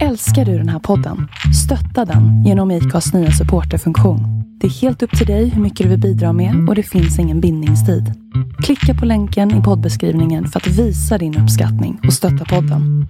Älskar 0.00 0.44
du 0.44 0.58
den 0.58 0.68
här 0.68 0.78
podden? 0.78 1.28
Stötta 1.64 2.04
den 2.12 2.44
genom 2.44 2.70
IKAs 2.70 3.12
nya 3.12 3.30
supporterfunktion. 3.30 4.20
Det 4.60 4.66
är 4.66 4.70
helt 4.70 5.02
upp 5.02 5.18
till 5.18 5.26
dig 5.26 5.48
hur 5.48 5.62
mycket 5.62 5.84
du 5.84 5.90
vill 5.90 6.00
bidra 6.00 6.32
med 6.32 6.68
och 6.68 6.74
det 6.74 6.82
finns 6.82 7.18
ingen 7.18 7.40
bindningstid. 7.40 8.12
Klicka 8.62 8.94
på 9.00 9.06
länken 9.06 9.60
i 9.60 9.62
poddbeskrivningen 9.62 10.48
för 10.48 10.60
att 10.60 10.66
visa 10.66 11.18
din 11.18 11.38
uppskattning 11.38 12.00
och 12.06 12.12
stötta 12.12 12.44
podden. 12.44 13.06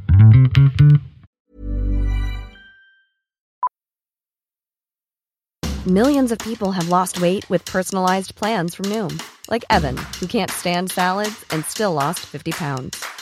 Millions 5.86 6.32
of 6.32 6.38
people 6.38 6.70
have 6.70 6.88
lost 6.88 7.22
weight 7.22 7.50
with 7.50 7.72
personalized 7.72 8.34
plans 8.34 8.76
from 8.76 8.88
Noom, 8.88 9.18
like 9.50 9.64
Evan, 9.70 9.96
who 10.20 10.26
can't 10.26 10.50
stand 10.50 10.90
salads 10.90 11.44
and 11.50 11.64
still 11.64 11.92
lost 11.92 12.18
50 12.18 12.52
pounds. 12.52 13.21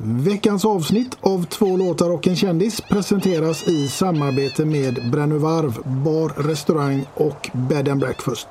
Veckans 0.00 0.64
avsnitt 0.64 1.16
av 1.20 1.44
Två 1.44 1.76
låtar 1.76 2.10
och 2.10 2.26
en 2.26 2.36
kändis 2.36 2.80
presenteras 2.80 3.68
i 3.68 3.88
samarbete 3.88 4.64
med 4.64 5.10
Brännövarv, 5.12 6.02
bar, 6.04 6.48
restaurang 6.48 7.04
och 7.14 7.50
bed 7.52 7.88
and 7.88 8.00
breakfast. 8.00 8.48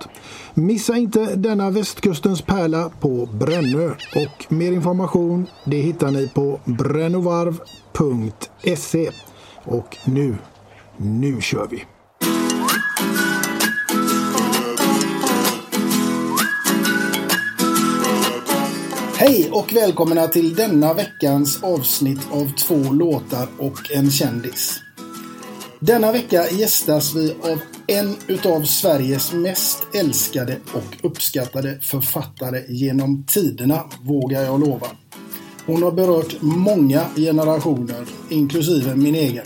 Missa 0.54 0.98
inte 0.98 1.36
denna 1.36 1.70
västkustens 1.70 2.42
pärla 2.42 2.92
på 3.00 3.26
Brännö 3.26 3.90
och 4.16 4.46
mer 4.50 4.72
information 4.72 5.48
det 5.66 5.78
hittar 5.78 6.12
ni 6.12 6.28
på 6.28 6.60
brännovarv.se. 6.66 9.09
Och 9.64 9.98
nu, 10.06 10.36
nu 10.98 11.42
kör 11.42 11.68
vi! 11.68 11.86
Hej 19.28 19.50
och 19.52 19.74
välkomna 19.74 20.28
till 20.28 20.56
denna 20.56 20.94
veckans 20.94 21.63
avsnitt 21.63 22.19
av 22.31 22.52
Två 22.58 22.94
låtar 22.94 23.47
och 23.58 23.91
en 23.91 24.12
kändis. 24.12 24.80
Denna 25.80 26.12
vecka 26.12 26.50
gästas 26.52 27.16
vi 27.16 27.31
av 27.31 27.59
en 27.88 28.16
utav 28.28 28.63
Sveriges 28.63 29.34
mest 29.34 29.88
älskade 29.94 30.58
och 30.74 31.06
uppskattade 31.06 31.80
författare 31.80 32.63
genom 32.68 33.24
tiderna, 33.28 33.84
vågar 34.02 34.44
jag 34.44 34.59
lova. 34.59 34.88
Hon 35.66 35.84
har 35.84 35.92
berört 35.92 36.36
många 36.42 37.06
generationer, 37.16 38.06
inklusive 38.30 38.96
min 38.96 39.16
egen. 39.16 39.46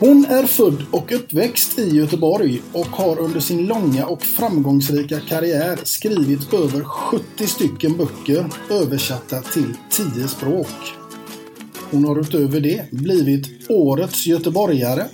Hon 0.00 0.24
är 0.24 0.46
född 0.46 0.86
och 0.90 1.12
uppväxt 1.12 1.78
i 1.78 1.96
Göteborg 1.96 2.62
och 2.72 2.86
har 2.86 3.18
under 3.18 3.40
sin 3.40 3.66
långa 3.66 4.06
och 4.06 4.22
framgångsrika 4.22 5.20
karriär 5.20 5.78
skrivit 5.82 6.54
över 6.54 6.84
70 6.84 7.46
stycken 7.46 7.96
böcker 7.96 8.46
översatta 8.70 9.40
till 9.40 9.74
10 9.90 10.28
språk. 10.28 10.94
Hon 11.90 12.04
har 12.04 12.20
utöver 12.20 12.60
det 12.60 12.90
blivit 12.90 13.70
Årets 13.70 14.26
göteborgare. 14.26 15.04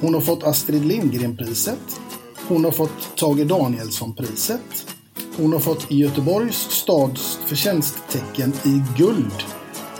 Hon 0.00 0.14
har 0.14 0.20
fått 0.20 0.44
Astrid 0.44 0.84
Lindgren-priset. 0.84 2.00
Hon 2.48 2.64
har 2.64 2.72
fått 2.72 3.16
Tage 3.16 3.46
Danielsson-priset. 3.46 4.86
Hon 5.36 5.52
har 5.52 5.60
fått 5.60 5.90
Göteborgs 5.90 6.56
stads 6.56 7.38
förtjänsttecken 7.46 8.52
i 8.64 8.82
guld. 8.98 9.44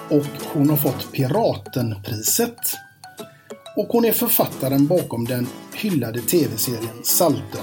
Och 0.08 0.52
hon 0.52 0.70
har 0.70 0.76
fått 0.76 1.12
Piratenpriset. 1.12 2.58
Och 3.76 3.86
hon 3.88 4.04
är 4.04 4.12
författaren 4.12 4.86
bakom 4.86 5.24
den 5.24 5.46
hyllade 5.74 6.20
tv-serien 6.20 7.02
Salten. 7.02 7.60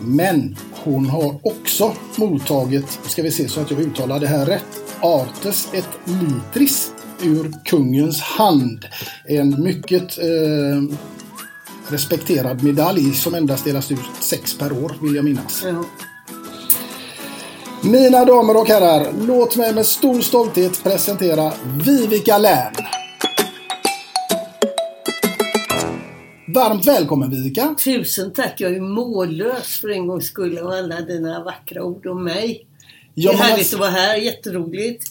Men 0.00 0.56
hon 0.72 1.06
har 1.06 1.40
också 1.42 1.92
mottagit, 2.16 2.98
ska 3.02 3.22
vi 3.22 3.30
se 3.30 3.48
så 3.48 3.60
att 3.60 3.70
jag 3.70 3.80
uttalar 3.80 4.20
det 4.20 4.26
här 4.26 4.46
rätt, 4.46 4.84
Artes 5.00 5.68
et 5.72 5.88
Litris 6.04 6.92
ur 7.22 7.52
kungens 7.64 8.20
hand. 8.20 8.84
En 9.28 9.62
mycket 9.62 10.18
eh, 10.18 10.98
respekterad 11.88 12.62
medalj 12.62 13.14
som 13.14 13.34
endast 13.34 13.64
delas 13.64 13.90
ut 13.90 13.98
sex 14.20 14.58
per 14.58 14.72
år, 14.84 14.96
vill 15.02 15.14
jag 15.14 15.24
minnas. 15.24 15.64
Mina 17.82 18.24
damer 18.24 18.56
och 18.56 18.68
herrar, 18.68 19.12
låt 19.26 19.56
mig 19.56 19.74
med 19.74 19.86
stor 19.86 20.20
stolthet 20.20 20.84
presentera 20.84 21.52
Vivica 21.84 22.38
Lärn. 22.38 23.03
Varmt 26.54 26.86
välkommen 26.86 27.30
Vivica! 27.30 27.74
Tusen 27.84 28.32
tack, 28.32 28.54
jag 28.60 28.76
är 28.76 28.80
mållös 28.80 29.80
för 29.80 29.88
en 29.88 30.06
gångs 30.06 30.26
skull 30.26 30.58
av 30.58 30.70
alla 30.70 31.00
dina 31.00 31.44
vackra 31.44 31.82
ord 31.82 32.06
om 32.06 32.24
mig. 32.24 32.66
Ja, 33.14 33.30
det 33.32 33.36
är 33.38 33.42
härligt 33.42 33.58
alltså- 33.58 33.76
att 33.76 33.80
vara 33.80 33.90
här, 33.90 34.16
jätteroligt. 34.16 35.04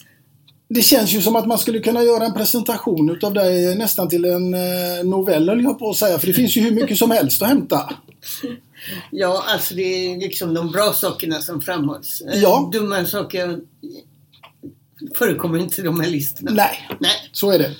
Det 0.68 0.82
känns 0.82 1.12
ju 1.12 1.22
som 1.22 1.36
att 1.36 1.46
man 1.46 1.58
skulle 1.58 1.78
kunna 1.78 2.02
göra 2.02 2.24
en 2.24 2.34
presentation 2.34 3.10
utav 3.10 3.34
dig 3.34 3.74
nästan 3.78 4.08
till 4.08 4.24
en 4.24 4.54
eh, 4.54 4.60
novell 5.04 5.48
höll 5.48 5.64
jag 5.64 5.78
på 5.78 5.90
att 5.90 5.96
säga. 5.96 6.18
För 6.18 6.26
det 6.26 6.32
finns 6.32 6.56
ju 6.56 6.60
hur 6.60 6.70
mycket 6.70 6.98
som 6.98 7.10
helst 7.10 7.42
att 7.42 7.48
hämta. 7.48 7.94
Ja, 9.10 9.44
alltså 9.48 9.74
det 9.74 9.82
är 9.82 10.20
liksom 10.20 10.54
de 10.54 10.70
bra 10.70 10.92
sakerna 10.92 11.40
som 11.40 11.62
framhålls. 11.62 12.20
Eh, 12.20 12.42
Ja. 12.42 12.70
Dumma 12.72 13.04
saker 13.04 13.60
förekommer 15.14 15.58
inte 15.58 15.80
i 15.80 15.84
de 15.84 16.00
här 16.00 16.10
listorna. 16.10 16.50
Nej, 16.50 16.88
Nej, 17.00 17.10
så 17.32 17.50
är 17.50 17.58
det. 17.58 17.70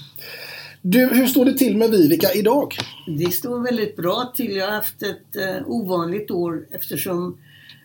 Du, 0.86 1.06
hur 1.06 1.26
står 1.26 1.44
det 1.44 1.52
till 1.52 1.76
med 1.76 1.90
Vivica 1.90 2.32
idag? 2.34 2.74
det 3.06 3.30
står 3.30 3.60
väldigt 3.60 3.96
bra 3.96 4.32
till. 4.36 4.56
Jag 4.56 4.66
har 4.66 4.72
haft 4.72 5.02
ett 5.02 5.36
eh, 5.36 5.66
ovanligt 5.66 6.30
år 6.30 6.66
eftersom 6.70 7.38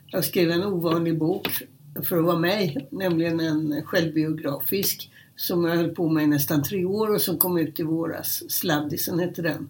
jag 0.08 0.26
skrev 0.26 0.52
en 0.52 0.64
ovanlig 0.64 1.18
bok 1.18 1.48
för 2.04 2.18
att 2.18 2.26
vara 2.26 2.40
mig, 2.40 2.88
nämligen 2.92 3.40
en 3.40 3.84
självbiografisk 3.86 5.12
som 5.36 5.66
jag 5.66 5.76
höll 5.76 5.90
på 5.90 6.10
med 6.10 6.24
i 6.24 6.28
nästan 6.28 6.64
tre 6.64 6.86
år 6.86 7.14
och 7.16 7.22
som 7.22 7.38
kom 7.38 7.58
ut 7.58 7.80
i 7.80 7.84
våras. 7.84 8.52
Sladdisen 8.52 9.20
heter 9.20 9.44
den. 9.44 9.70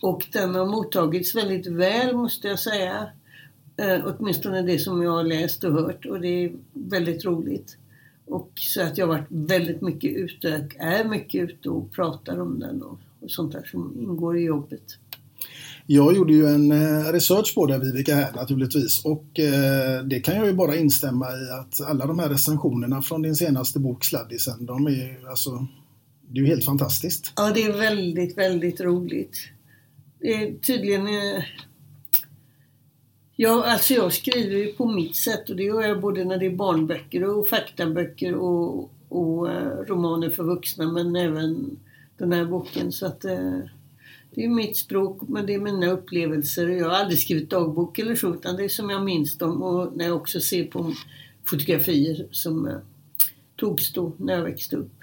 Och 0.00 0.26
den 0.32 0.54
har 0.54 0.66
mottagits 0.66 1.34
väldigt 1.34 1.66
väl 1.66 2.16
måste 2.16 2.48
jag 2.48 2.58
säga. 2.58 3.06
Eh, 3.76 4.04
åtminstone 4.04 4.62
det 4.62 4.78
som 4.78 5.02
jag 5.02 5.10
har 5.10 5.24
läst 5.24 5.64
och 5.64 5.72
hört 5.72 6.06
och 6.06 6.20
det 6.20 6.44
är 6.44 6.52
väldigt 6.72 7.24
roligt. 7.24 7.76
Och 8.28 8.50
så 8.54 8.82
att 8.82 8.98
jag 8.98 9.06
har 9.06 9.14
varit 9.14 9.26
väldigt 9.28 9.80
mycket 9.80 10.16
ute, 10.16 10.66
och 10.66 10.82
är 10.82 11.08
mycket 11.08 11.50
ute 11.50 11.68
och 11.68 11.92
pratar 11.92 12.40
om 12.40 12.60
den 12.60 12.82
och, 12.82 12.98
och 13.20 13.30
sånt 13.30 13.52
där 13.52 13.64
som 13.70 13.94
ingår 14.00 14.38
i 14.38 14.42
jobbet. 14.42 14.82
Jag 15.86 16.16
gjorde 16.16 16.32
ju 16.32 16.46
en 16.46 16.72
eh, 16.72 17.12
research 17.12 17.54
på 17.54 17.66
det 17.66 17.78
Vivica 17.78 18.14
här 18.14 18.32
naturligtvis 18.32 19.04
och 19.04 19.40
eh, 19.40 20.04
det 20.04 20.20
kan 20.20 20.36
jag 20.36 20.46
ju 20.46 20.52
bara 20.52 20.76
instämma 20.76 21.26
i 21.26 21.50
att 21.60 21.88
alla 21.88 22.06
de 22.06 22.18
här 22.18 22.28
recensionerna 22.28 23.02
från 23.02 23.22
din 23.22 23.36
senaste 23.36 23.78
bok 23.78 24.04
Sladdisen, 24.04 24.66
de 24.66 24.86
är 24.86 24.90
ju 24.90 25.28
alltså 25.28 25.66
det 26.30 26.40
är 26.40 26.42
ju 26.42 26.48
helt 26.48 26.64
fantastiskt. 26.64 27.32
Ja, 27.36 27.52
det 27.54 27.62
är 27.62 27.72
väldigt, 27.72 28.38
väldigt 28.38 28.80
roligt. 28.80 29.38
Det 30.20 30.34
är 30.34 30.54
tydligen... 30.58 31.08
Ja, 33.40 33.64
alltså 33.64 33.94
jag 33.94 34.12
skriver 34.12 34.56
ju 34.56 34.72
på 34.72 34.86
mitt 34.86 35.16
sätt 35.16 35.50
och 35.50 35.56
det 35.56 35.62
gör 35.62 35.82
jag 35.82 36.00
både 36.00 36.24
när 36.24 36.38
det 36.38 36.46
är 36.46 36.56
barnböcker 36.56 37.24
och 37.24 37.48
faktaböcker 37.48 38.34
och, 38.34 38.90
och 39.08 39.50
eh, 39.50 39.76
romaner 39.86 40.30
för 40.30 40.44
vuxna 40.44 40.92
men 40.92 41.16
även 41.16 41.76
den 42.16 42.32
här 42.32 42.44
boken. 42.44 42.92
Så 42.92 43.06
att 43.06 43.24
eh, 43.24 43.58
det 44.34 44.44
är 44.44 44.48
mitt 44.48 44.76
språk 44.76 45.20
men 45.28 45.46
det 45.46 45.54
är 45.54 45.58
mina 45.58 45.90
upplevelser. 45.90 46.68
Jag 46.68 46.88
har 46.88 46.94
aldrig 46.94 47.18
skrivit 47.18 47.50
dagbok 47.50 47.98
eller 47.98 48.14
så 48.14 48.34
utan 48.34 48.56
det 48.56 48.64
är 48.64 48.68
som 48.68 48.90
jag 48.90 49.04
minns 49.04 49.38
dem 49.38 49.62
och 49.62 49.96
när 49.96 50.04
jag 50.04 50.16
också 50.16 50.40
ser 50.40 50.64
på 50.64 50.94
fotografier 51.44 52.26
som 52.30 52.66
eh, 52.66 52.78
togs 53.56 53.92
då 53.92 54.12
när 54.16 54.34
jag 54.34 54.42
växte 54.42 54.76
upp. 54.76 54.97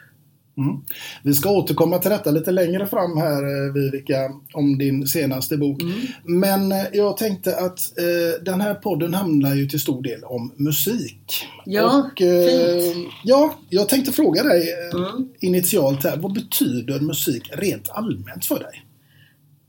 Mm. 0.57 0.81
Vi 1.23 1.33
ska 1.33 1.49
återkomma 1.49 1.97
till 1.99 2.11
detta 2.11 2.31
lite 2.31 2.51
längre 2.51 2.87
fram 2.87 3.17
här 3.17 3.43
eh, 3.43 3.73
Vivica, 3.73 4.31
om 4.53 4.77
din 4.77 5.07
senaste 5.07 5.57
bok. 5.57 5.81
Mm. 5.81 5.95
Men 6.23 6.71
eh, 6.71 6.85
jag 6.93 7.17
tänkte 7.17 7.57
att 7.57 7.99
eh, 7.99 8.43
den 8.43 8.61
här 8.61 8.73
podden 8.73 9.13
handlar 9.13 9.55
ju 9.55 9.67
till 9.67 9.79
stor 9.79 10.03
del 10.03 10.23
om 10.23 10.53
musik. 10.55 11.45
Ja, 11.65 12.09
Och, 12.11 12.21
eh, 12.21 12.95
Ja, 13.23 13.55
jag 13.69 13.89
tänkte 13.89 14.11
fråga 14.11 14.43
dig 14.43 14.73
eh, 14.93 14.99
mm. 14.99 15.29
initialt 15.39 16.03
här, 16.03 16.17
vad 16.17 16.33
betyder 16.33 16.99
musik 16.99 17.49
rent 17.53 17.89
allmänt 17.89 18.45
för 18.45 18.59
dig? 18.59 18.85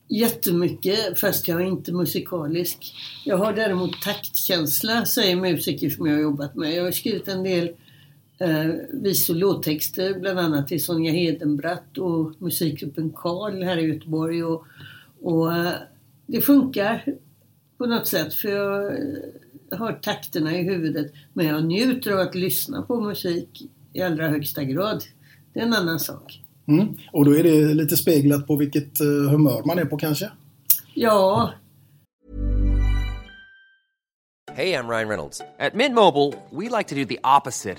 Jättemycket, 0.09 1.21
fast 1.21 1.49
jag 1.49 1.61
är 1.61 1.67
inte 1.67 1.93
musikalisk. 1.93 2.95
Jag 3.25 3.39
har 3.39 3.53
däremot 3.53 4.03
taktkänsla, 4.03 5.07
säger 5.07 5.37
musiker 5.37 5.91
som 5.91 6.07
jag 6.07 6.15
har 6.15 6.23
jobbat 6.23 6.55
med. 6.55 6.75
Jag 6.75 6.85
har 6.85 6.93
skrivit 6.93 7.29
en 7.29 7.43
del 7.43 7.71
eh, 8.39 8.67
vis 8.93 9.31
och 9.31 9.37
låttexter, 9.37 10.21
bland 10.21 10.39
annat 10.39 10.69
till 10.69 10.85
Sonja 10.85 11.13
Hedenbratt 11.13 11.99
och 11.99 12.33
musikgruppen 12.39 13.13
Karl 13.17 13.63
här 13.63 13.77
i 13.77 13.87
Göteborg. 13.87 14.45
Och, 14.45 14.65
och 15.23 15.57
eh, 15.57 15.73
det 16.27 16.41
funkar 16.41 17.05
på 17.79 17.87
något 17.87 18.07
sätt, 18.07 18.35
för 18.35 18.49
jag 18.49 18.87
eh, 18.87 19.79
har 19.79 19.93
takterna 19.93 20.59
i 20.59 20.63
huvudet. 20.63 21.13
Men 21.33 21.47
jag 21.47 21.65
njuter 21.65 22.13
av 22.13 22.19
att 22.19 22.35
lyssna 22.35 22.83
på 22.83 23.01
musik 23.01 23.71
i 23.93 24.03
allra 24.03 24.29
högsta 24.29 24.65
grad. 24.65 25.05
Det 25.53 25.61
är 25.61 25.65
en 25.65 25.75
annan 25.75 26.01
sak. 26.01 26.43
Mm. 26.69 26.89
Och 27.13 27.25
då 27.25 27.37
är 27.37 27.43
det 27.43 27.75
lite 27.75 27.97
speglat 27.97 28.47
på 28.47 28.57
vilket 28.57 29.01
uh, 29.01 29.31
humör 29.31 29.63
man 29.67 29.79
är 29.79 29.85
på 29.85 29.97
kanske? 29.97 30.31
Ja. 30.95 31.53
Hej, 34.53 34.71
jag 34.71 34.91
Ryan 34.91 35.09
Reynolds. 35.09 35.39
På 35.39 35.77
Mint 35.77 35.95
Mobile, 35.95 36.33
we 36.51 36.79
like 36.79 36.89
to 36.89 36.95
do 36.95 37.05
the 37.05 37.19
opposite 37.39 37.79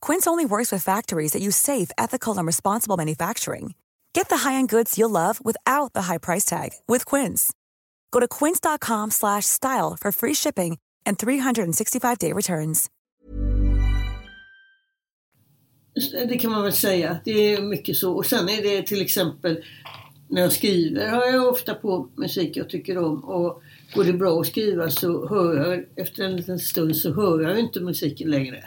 Quince 0.00 0.26
only 0.26 0.44
works 0.44 0.70
with 0.70 0.84
factories 0.84 1.32
that 1.32 1.42
use 1.42 1.56
safe, 1.56 1.90
ethical, 1.96 2.36
and 2.36 2.46
responsible 2.46 2.96
manufacturing. 2.98 3.74
Get 4.12 4.28
the 4.28 4.48
high-end 4.48 4.68
goods 4.68 4.98
you'll 4.98 5.10
love 5.10 5.40
without 5.42 5.92
the 5.94 6.02
high 6.02 6.18
price 6.18 6.44
tag 6.44 6.70
with 6.86 7.06
Quince. 7.06 7.52
Go 8.10 8.20
to 8.20 8.28
quince.com/style 8.28 9.96
for 10.00 10.12
free 10.12 10.34
shipping 10.34 10.78
and 11.06 11.16
365-day 11.18 12.32
returns. 12.32 12.90
Det 16.28 16.38
kan 16.38 16.50
man 16.50 16.62
väl 16.62 16.72
säga. 16.72 17.20
Det 17.24 17.54
är 17.54 17.62
mycket 17.62 17.96
så. 17.96 18.12
Och 18.12 18.26
sen 18.26 18.48
är 18.48 18.62
det 18.62 18.82
till 18.86 19.02
exempel 19.02 19.64
när 20.28 20.42
jag 20.42 20.52
skriver 20.52 21.08
har 21.08 21.26
jag 21.26 21.48
ofta 21.48 21.74
på 21.74 22.08
musik 22.16 22.56
jag 22.56 22.70
tycker 22.70 22.98
om. 22.98 23.24
Och 23.24 23.62
går 23.94 24.04
det 24.04 24.12
bra 24.12 24.40
att 24.40 24.46
skriva 24.46 24.90
så 24.90 25.28
hör 25.28 25.56
jag 25.56 25.84
efter 25.96 26.24
en 26.24 26.36
liten 26.36 26.58
stund 26.58 26.96
så 26.96 27.14
hör 27.14 27.40
jag 27.40 27.58
inte 27.58 27.80
musiken 27.80 28.30
längre. 28.30 28.64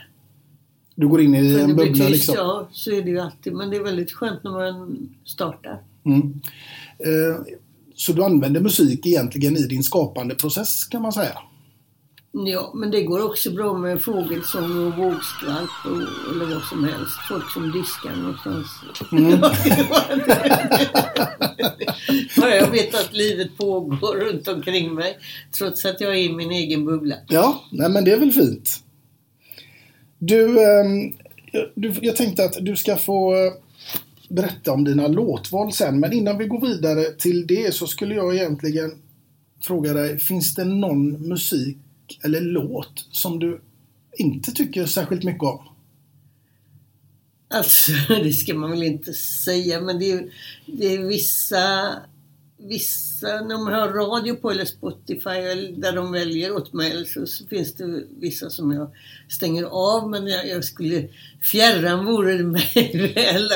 Du 0.94 1.08
går 1.08 1.20
in 1.20 1.34
i 1.34 1.60
en 1.60 1.76
bubbla 1.76 2.08
liksom? 2.08 2.34
Ja, 2.38 2.68
så 2.72 2.90
är 2.90 3.02
det 3.02 3.10
ju 3.10 3.18
alltid. 3.18 3.52
Men 3.52 3.70
det 3.70 3.76
är 3.76 3.82
väldigt 3.82 4.12
skönt 4.12 4.44
när 4.44 4.50
man 4.50 5.08
startar. 5.24 5.82
Mm. 6.04 6.40
Eh, 6.98 7.36
så 7.94 8.12
du 8.12 8.24
använder 8.24 8.60
musik 8.60 9.06
egentligen 9.06 9.56
i 9.56 9.66
din 9.66 9.82
skapande 9.82 10.34
process 10.34 10.84
kan 10.84 11.02
man 11.02 11.12
säga? 11.12 11.38
Ja, 12.34 12.72
men 12.74 12.90
det 12.90 13.02
går 13.02 13.24
också 13.24 13.50
bra 13.50 13.78
med 13.78 14.02
fågelsång 14.02 14.86
och 14.86 14.96
vågskvalp 14.96 15.70
och, 15.84 16.02
eller 16.32 16.54
vad 16.54 16.62
som 16.62 16.84
helst. 16.84 17.12
Folk 17.28 17.50
som 17.50 17.72
diskar 17.72 18.16
någonstans. 18.16 18.66
Mm. 19.12 19.40
jag 22.60 22.70
vet 22.70 22.94
att 22.94 23.12
livet 23.12 23.56
pågår 23.58 24.16
runt 24.16 24.48
omkring 24.48 24.94
mig. 24.94 25.18
Trots 25.58 25.84
att 25.84 26.00
jag 26.00 26.10
är 26.10 26.18
i 26.18 26.32
min 26.32 26.50
egen 26.50 26.84
bubbla. 26.84 27.16
Ja, 27.28 27.64
nej 27.70 27.90
men 27.90 28.04
det 28.04 28.12
är 28.12 28.18
väl 28.18 28.32
fint. 28.32 28.82
Du, 30.24 30.64
ehm, 30.64 31.12
du, 31.74 31.94
jag 32.02 32.16
tänkte 32.16 32.44
att 32.44 32.56
du 32.60 32.76
ska 32.76 32.96
få 32.96 33.34
eh, 33.34 33.52
berätta 34.28 34.72
om 34.72 34.84
dina 34.84 35.08
låtval 35.08 35.72
sen. 35.72 36.00
Men 36.00 36.12
innan 36.12 36.38
vi 36.38 36.46
går 36.46 36.60
vidare 36.60 37.04
till 37.04 37.46
det 37.46 37.74
så 37.74 37.86
skulle 37.86 38.14
jag 38.14 38.34
egentligen 38.34 38.90
fråga 39.62 39.92
dig, 39.92 40.18
finns 40.18 40.54
det 40.54 40.64
någon 40.64 41.28
musik 41.28 41.78
eller 42.24 42.40
låt 42.40 43.08
som 43.10 43.38
du 43.38 43.60
inte 44.16 44.52
tycker 44.52 44.86
särskilt 44.86 45.24
mycket 45.24 45.42
om? 45.42 45.60
Alltså, 47.50 47.92
det 48.08 48.32
ska 48.32 48.54
man 48.54 48.70
väl 48.70 48.82
inte 48.82 49.12
säga, 49.12 49.80
men 49.80 49.98
det 49.98 50.12
är, 50.12 50.32
det 50.66 50.94
är 50.94 50.98
vissa, 50.98 51.96
vissa, 52.68 53.26
när 53.26 53.64
man 53.64 53.72
har 53.72 53.88
radio 53.88 54.34
på 54.34 54.50
eller 54.50 54.64
Spotify 54.64 55.30
eller 55.30 55.72
där 55.72 55.92
de 55.92 56.12
väljer 56.12 56.56
åt 56.56 56.72
mig 56.72 57.06
så, 57.06 57.26
så 57.26 57.46
finns 57.46 57.74
det 57.74 58.04
vissa 58.20 58.50
som 58.50 58.72
jag 58.72 58.90
stänger 59.28 59.64
av 59.64 60.10
men 60.10 60.26
jag, 60.26 60.48
jag 60.48 60.64
skulle, 60.64 61.08
fjärran 61.52 62.06
vore 62.06 62.36
det 62.36 62.44
mig 62.44 63.12
väl. 63.14 63.50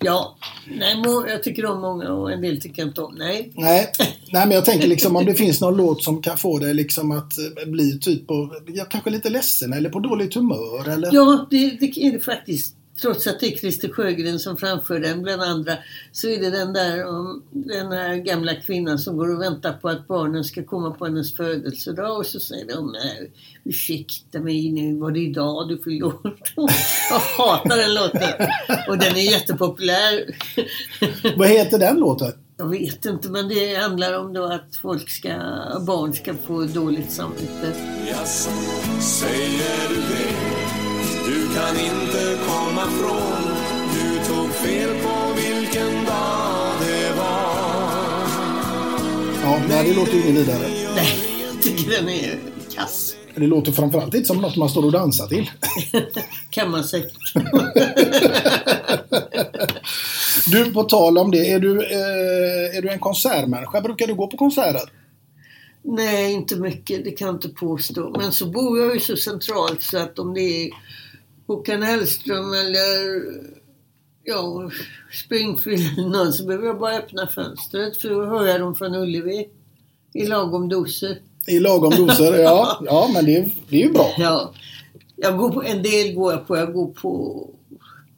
Ja, 0.00 0.36
nej, 0.66 1.02
jag 1.28 1.42
tycker 1.42 1.66
om 1.66 1.80
många 1.80 2.12
och 2.12 2.32
en 2.32 2.40
del 2.40 2.60
tycker 2.60 2.82
jag 2.82 2.88
inte 2.88 3.00
om. 3.00 3.14
Nej. 3.18 3.52
Nej, 3.54 3.92
nej, 4.32 4.46
men 4.46 4.50
jag 4.50 4.64
tänker 4.64 4.88
liksom 4.88 5.16
om 5.16 5.24
det 5.24 5.34
finns 5.34 5.60
någon 5.60 5.76
låt 5.76 6.02
som 6.02 6.22
kan 6.22 6.36
få 6.36 6.58
dig 6.58 6.74
liksom 6.74 7.10
att 7.10 7.32
eh, 7.38 7.68
bli 7.68 7.98
typ 7.98 8.26
på, 8.26 8.60
ja, 8.66 8.84
kanske 8.84 9.10
lite 9.10 9.30
ledsen 9.30 9.72
eller 9.72 9.90
på 9.90 10.00
dåligt 10.00 10.34
humör 10.34 10.88
eller? 10.88 11.10
Ja, 11.12 11.46
det, 11.50 11.70
det 11.80 11.86
är 11.86 12.12
det 12.12 12.20
faktiskt. 12.20 12.77
Trots 13.00 13.26
att 13.26 13.40
det 13.40 13.46
är 13.46 13.56
Christer 13.56 13.88
Sjögren 13.88 14.38
som 14.38 14.56
framför 14.56 15.00
den 15.00 15.22
bland 15.22 15.42
andra 15.42 15.72
så 16.12 16.28
är 16.28 16.40
det 16.40 16.50
den 16.50 16.72
där 16.72 17.06
om 17.06 17.42
den 17.50 17.92
här 17.92 18.16
gamla 18.16 18.54
kvinnan 18.54 18.98
som 18.98 19.16
går 19.16 19.34
och 19.34 19.42
väntar 19.42 19.72
på 19.72 19.88
att 19.88 20.08
barnen 20.08 20.44
ska 20.44 20.64
komma 20.64 20.90
på 20.90 21.04
hennes 21.04 21.34
födelsedag 21.34 22.18
och 22.18 22.26
så 22.26 22.40
säger 22.40 22.66
de 22.66 22.92
nej, 22.92 23.30
ursäkta 23.64 24.40
mig 24.40 24.70
nu 24.70 24.98
var 24.98 25.10
det 25.10 25.20
idag 25.20 25.68
du 25.68 25.78
fyllde 25.82 26.04
år. 26.04 26.38
Jag 27.10 27.18
hatar 27.18 27.76
den 27.76 27.94
låten 27.94 28.48
och 28.88 28.98
den 28.98 29.16
är 29.16 29.32
jättepopulär. 29.32 30.24
Vad 31.36 31.48
heter 31.48 31.78
den 31.78 31.96
låten? 31.96 32.32
Jag 32.56 32.68
vet 32.68 33.04
inte 33.04 33.28
men 33.28 33.48
det 33.48 33.74
handlar 33.74 34.18
om 34.18 34.32
då 34.32 34.44
att 34.44 34.76
folk 34.82 35.10
ska, 35.10 35.28
barn 35.86 36.12
ska 36.12 36.34
få 36.34 36.62
dåligt 36.62 37.10
samvete. 37.10 37.72
Jaså, 38.08 38.50
säger 39.00 39.88
du 39.88 39.96
det? 39.96 40.57
Du 41.28 41.48
kan 41.54 41.80
inte 41.80 42.38
komma 42.46 42.82
från 42.82 43.54
Du 43.94 44.24
tog 44.28 44.50
fel 44.50 44.88
på 44.88 45.32
vilken 45.36 46.04
dag 46.04 46.72
det 46.80 47.12
var 47.16 47.58
Ja, 49.42 49.60
nej, 49.68 49.88
det 49.88 49.94
låter 49.96 50.12
ju 50.12 50.22
inget 50.22 50.36
vidare. 50.36 50.68
Nej, 50.94 51.18
jag 51.46 51.62
tycker 51.62 51.90
den 51.90 52.08
är 52.08 52.38
kass. 52.74 53.16
Det 53.34 53.46
låter 53.46 53.72
framförallt 53.72 54.14
inte 54.14 54.26
som 54.26 54.36
något 54.36 54.56
man 54.56 54.68
står 54.68 54.84
och 54.84 54.92
dansar 54.92 55.26
till. 55.26 55.50
Kan 56.50 56.70
man 56.70 56.84
säkert. 56.84 57.34
Du, 60.46 60.72
på 60.72 60.82
tal 60.82 61.18
om 61.18 61.30
det, 61.30 61.52
är 61.52 61.60
du, 61.60 61.82
eh, 61.82 62.76
är 62.76 62.82
du 62.82 62.88
en 62.90 62.98
konsertmänniska? 62.98 63.80
Brukar 63.80 64.06
du 64.06 64.14
gå 64.14 64.26
på 64.26 64.36
konserter? 64.36 64.82
Nej, 65.82 66.32
inte 66.32 66.56
mycket. 66.56 67.04
Det 67.04 67.10
kan 67.10 67.26
jag 67.26 67.34
inte 67.34 67.48
påstå. 67.48 68.14
Men 68.18 68.32
så 68.32 68.46
bor 68.46 68.78
jag 68.78 68.94
ju 68.94 69.00
så 69.00 69.16
centralt 69.16 69.82
så 69.82 69.98
att 69.98 70.18
om 70.18 70.34
det 70.34 70.40
är 70.40 70.70
Håkan 71.48 71.82
Hellström 71.82 72.52
eller 72.52 73.22
ja, 74.24 74.70
Springfield 75.24 75.98
eller 75.98 76.08
någon 76.08 76.32
så 76.32 76.44
behöver 76.44 76.66
jag 76.66 76.78
bara 76.78 76.96
öppna 76.96 77.26
fönstret 77.26 77.96
för 77.96 78.08
då 78.08 78.24
hör 78.24 78.46
jag 78.46 78.60
dem 78.60 78.74
från 78.74 78.94
Ullevi 78.94 79.48
i 80.14 80.26
lagom 80.26 80.68
doser. 80.68 81.18
I 81.46 81.60
lagom 81.60 81.90
doser? 81.90 82.38
Ja, 82.38 82.80
ja 82.86 83.10
men 83.14 83.24
det, 83.24 83.48
det 83.68 83.76
är 83.76 83.86
ju 83.86 83.92
bra. 83.92 84.14
Ja. 84.18 84.52
Jag 85.16 85.38
går 85.38 85.50
på, 85.50 85.62
en 85.62 85.82
del 85.82 86.14
går 86.14 86.32
jag 86.32 86.46
på. 86.46 86.56
Jag 86.56 86.72
går 86.72 86.86
på 86.86 87.44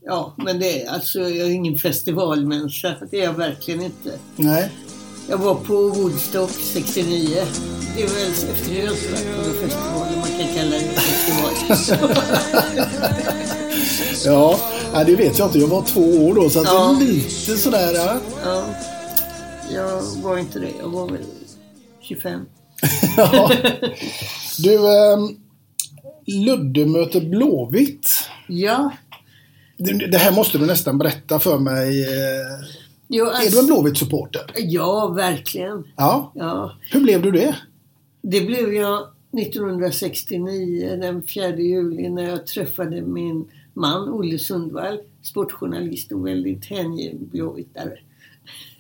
Ja, 0.02 0.34
men 0.36 0.58
det 0.58 0.82
är 0.82 0.90
alltså 0.90 1.18
jag 1.18 1.46
är 1.46 1.50
ingen 1.50 1.78
festivalmänniska. 1.78 2.96
Det 3.10 3.20
är 3.20 3.24
jag 3.24 3.32
verkligen 3.32 3.82
inte. 3.82 4.18
Nej. 4.36 4.70
Jag 5.30 5.38
var 5.38 5.54
på 5.54 5.74
Woodstock 5.88 6.50
69. 6.50 7.28
Det 7.96 8.02
är 8.02 8.08
väl 8.08 8.32
om 10.12 10.18
man 10.20 10.28
kan 10.28 10.54
kalla 10.54 10.70
det 10.70 11.00
festival. 11.00 11.52
Ja, 14.92 15.04
det 15.06 15.16
vet 15.16 15.38
jag 15.38 15.48
inte. 15.48 15.58
Jag 15.58 15.66
var 15.68 15.82
två 15.82 16.00
år 16.00 16.34
då 16.34 16.50
så 16.50 16.60
att 16.60 16.66
Ja. 16.66 16.96
det 17.00 17.04
är 17.06 17.12
lite 17.12 17.56
sådär. 17.56 17.94
Ja. 17.94 18.16
ja, 18.44 18.64
jag 19.74 20.02
var 20.22 20.38
inte 20.38 20.58
det. 20.58 20.70
Jag 20.80 20.88
var 20.88 21.08
väl 21.08 21.24
25. 22.00 22.40
Ja. 23.16 23.50
Du, 24.58 24.74
ehm, 24.74 25.28
Ludde 26.26 26.86
möter 26.86 27.20
Blåvitt. 27.20 28.08
Ja. 28.48 28.90
Det, 29.76 30.06
det 30.06 30.18
här 30.18 30.32
måste 30.32 30.58
du 30.58 30.66
nästan 30.66 30.98
berätta 30.98 31.40
för 31.40 31.58
mig. 31.58 32.06
Jo, 33.12 33.26
Är 33.26 33.30
alltså, 33.30 33.50
du 33.50 33.58
en 33.58 33.66
Blåvitt-supporter? 33.66 34.42
Ja, 34.56 35.08
verkligen. 35.08 35.84
Ja. 35.96 36.32
Ja. 36.34 36.76
Hur 36.92 37.00
blev 37.00 37.22
du 37.22 37.30
det? 37.30 37.56
Det 38.22 38.40
blev 38.40 38.74
jag 38.74 39.08
1969, 39.38 40.96
den 41.00 41.22
4 41.22 41.56
juli, 41.56 42.08
när 42.08 42.28
jag 42.28 42.46
träffade 42.46 43.02
min 43.02 43.48
man 43.74 44.08
Olle 44.08 44.38
Sundvall, 44.38 45.00
sportjournalist 45.22 46.12
och 46.12 46.26
väldigt 46.26 46.64
hängiven 46.64 47.28
blåvittare. 47.32 47.98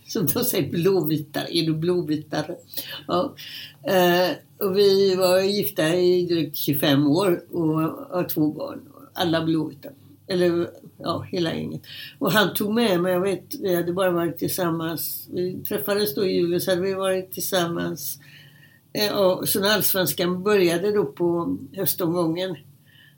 Som 0.06 0.26
de 0.26 0.44
säger, 0.44 0.70
blåvitare. 0.70 1.46
Är 1.50 1.66
du 1.66 1.74
blåvitare? 1.74 2.56
Ja. 3.08 3.34
Eh, 3.82 4.30
och 4.66 4.78
vi 4.78 5.14
var 5.14 5.40
gifta 5.40 5.94
i 5.94 6.26
drygt 6.26 6.56
25 6.56 7.06
år 7.06 7.42
och 7.50 7.80
har 8.16 8.28
två 8.28 8.52
barn. 8.52 8.80
Alla 9.12 9.44
blåvita. 9.44 9.88
Eller 10.30 10.70
ja, 10.98 11.20
hela 11.20 11.54
gänget. 11.54 11.82
Och 12.18 12.32
han 12.32 12.54
tog 12.54 12.74
med 12.74 13.00
mig, 13.00 13.12
jag 13.12 13.20
vet, 13.20 13.54
vi 13.60 13.74
hade 13.74 13.92
bara 13.92 14.10
varit 14.10 14.38
tillsammans. 14.38 15.28
Vi 15.32 15.58
träffades 15.68 16.14
då 16.14 16.26
i 16.26 16.32
juli 16.32 16.60
så 16.60 16.70
hade 16.70 16.82
vi 16.82 16.94
varit 16.94 17.32
tillsammans 17.32 18.18
eh, 18.92 19.12
och 19.12 19.48
så 19.48 19.60
när 19.60 19.74
Allsvenskan 19.74 20.42
började 20.42 20.92
då 20.92 21.04
på 21.04 21.56
höstomgången 21.72 22.56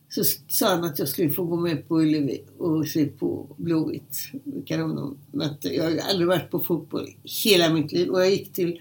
så 0.09 0.25
sa 0.49 0.69
han 0.69 0.85
att 0.85 0.99
jag 0.99 1.09
skulle 1.09 1.31
få 1.31 1.45
gå 1.45 1.57
med 1.57 1.89
på 1.89 2.01
Ullevi 2.01 2.45
och 2.59 2.89
se 2.89 3.07
på 3.07 3.47
Blåvitt. 3.57 4.31
Vilka 4.45 4.77
de 4.77 5.17
mötte. 5.33 5.69
Jag 5.69 5.85
har 5.85 5.91
ju 5.91 6.01
aldrig 6.01 6.29
varit 6.29 6.51
på 6.51 6.61
fotboll 6.61 7.09
i 7.23 7.29
hela 7.45 7.75
mitt 7.75 7.93
liv 7.93 8.09
och 8.09 8.21
jag 8.21 8.31
gick 8.31 8.53
till 8.53 8.81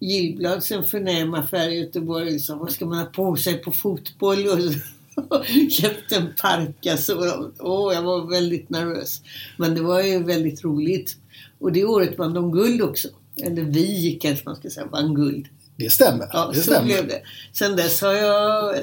Gillblads, 0.00 0.72
en 0.72 0.84
förnäm 0.84 1.34
affär 1.34 1.68
i 1.68 1.80
Göteborg 1.80 2.34
och 2.34 2.40
sa 2.40 2.56
vad 2.56 2.70
ska 2.70 2.86
man 2.86 2.98
ha 2.98 3.04
på 3.04 3.36
sig 3.36 3.62
på 3.62 3.72
fotboll? 3.72 4.46
Och 4.46 4.62
så 4.62 4.80
köpte 5.70 6.16
en 6.16 6.28
parkas 6.42 7.08
och 7.08 7.24
åh, 7.58 7.94
jag 7.94 8.02
var 8.02 8.30
väldigt 8.30 8.70
nervös. 8.70 9.20
Men 9.58 9.74
det 9.74 9.82
var 9.82 10.00
ju 10.02 10.22
väldigt 10.22 10.64
roligt. 10.64 11.16
Och 11.58 11.72
det 11.72 11.84
året 11.84 12.18
vann 12.18 12.34
de 12.34 12.52
guld 12.52 12.82
också. 12.82 13.08
Eller 13.42 13.62
vi 13.62 14.18
kanske 14.22 14.42
man 14.48 14.56
ska 14.56 14.70
säga 14.70 14.86
vann 14.86 15.14
guld. 15.14 15.46
Det 15.76 15.90
stämmer. 15.90 16.28
Ja, 16.32 16.50
det 16.52 16.56
så 16.58 16.62
stämmer. 16.62 16.86
blev 16.86 17.08
det. 17.08 17.22
Sen 17.52 17.76
dess 17.76 18.00
har 18.02 18.12
jag 18.12 18.74
eh, 18.76 18.82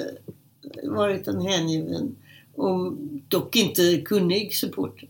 varit 0.84 1.28
en 1.28 1.42
hängiven 1.42 2.16
och 2.56 2.94
dock 3.28 3.56
inte 3.56 4.02
kunnig 4.06 4.56
supporter. 4.56 5.10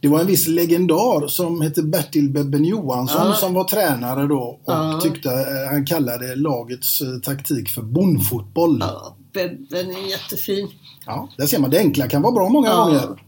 Det 0.00 0.08
var 0.08 0.20
en 0.20 0.26
viss 0.26 0.48
legendar 0.48 1.28
som 1.28 1.60
hette 1.60 1.82
Bertil 1.82 2.30
Bebben 2.30 2.64
Johansson 2.64 3.26
Ja. 3.26 3.34
som 3.34 3.54
var 3.54 3.64
tränare 3.64 4.26
då 4.26 4.38
och 4.40 4.60
Ja. 4.72 5.00
tyckte, 5.02 5.28
eh, 5.30 5.70
han 5.70 5.86
kallade 5.86 6.36
lagets 6.36 7.00
eh, 7.00 7.18
taktik 7.22 7.68
för 7.68 7.82
bondfotboll. 7.82 8.78
Ja, 8.80 9.16
Bebben 9.32 9.90
är 9.90 10.10
jättefin. 10.10 10.68
Ja, 11.06 11.28
där 11.38 11.46
ser 11.46 11.58
man. 11.58 11.70
Det 11.70 11.78
enkla 11.78 12.08
kan 12.08 12.22
vara 12.22 12.32
bra 12.32 12.48
många 12.48 12.68
Ja. 12.68 12.84
gånger. 12.84 13.22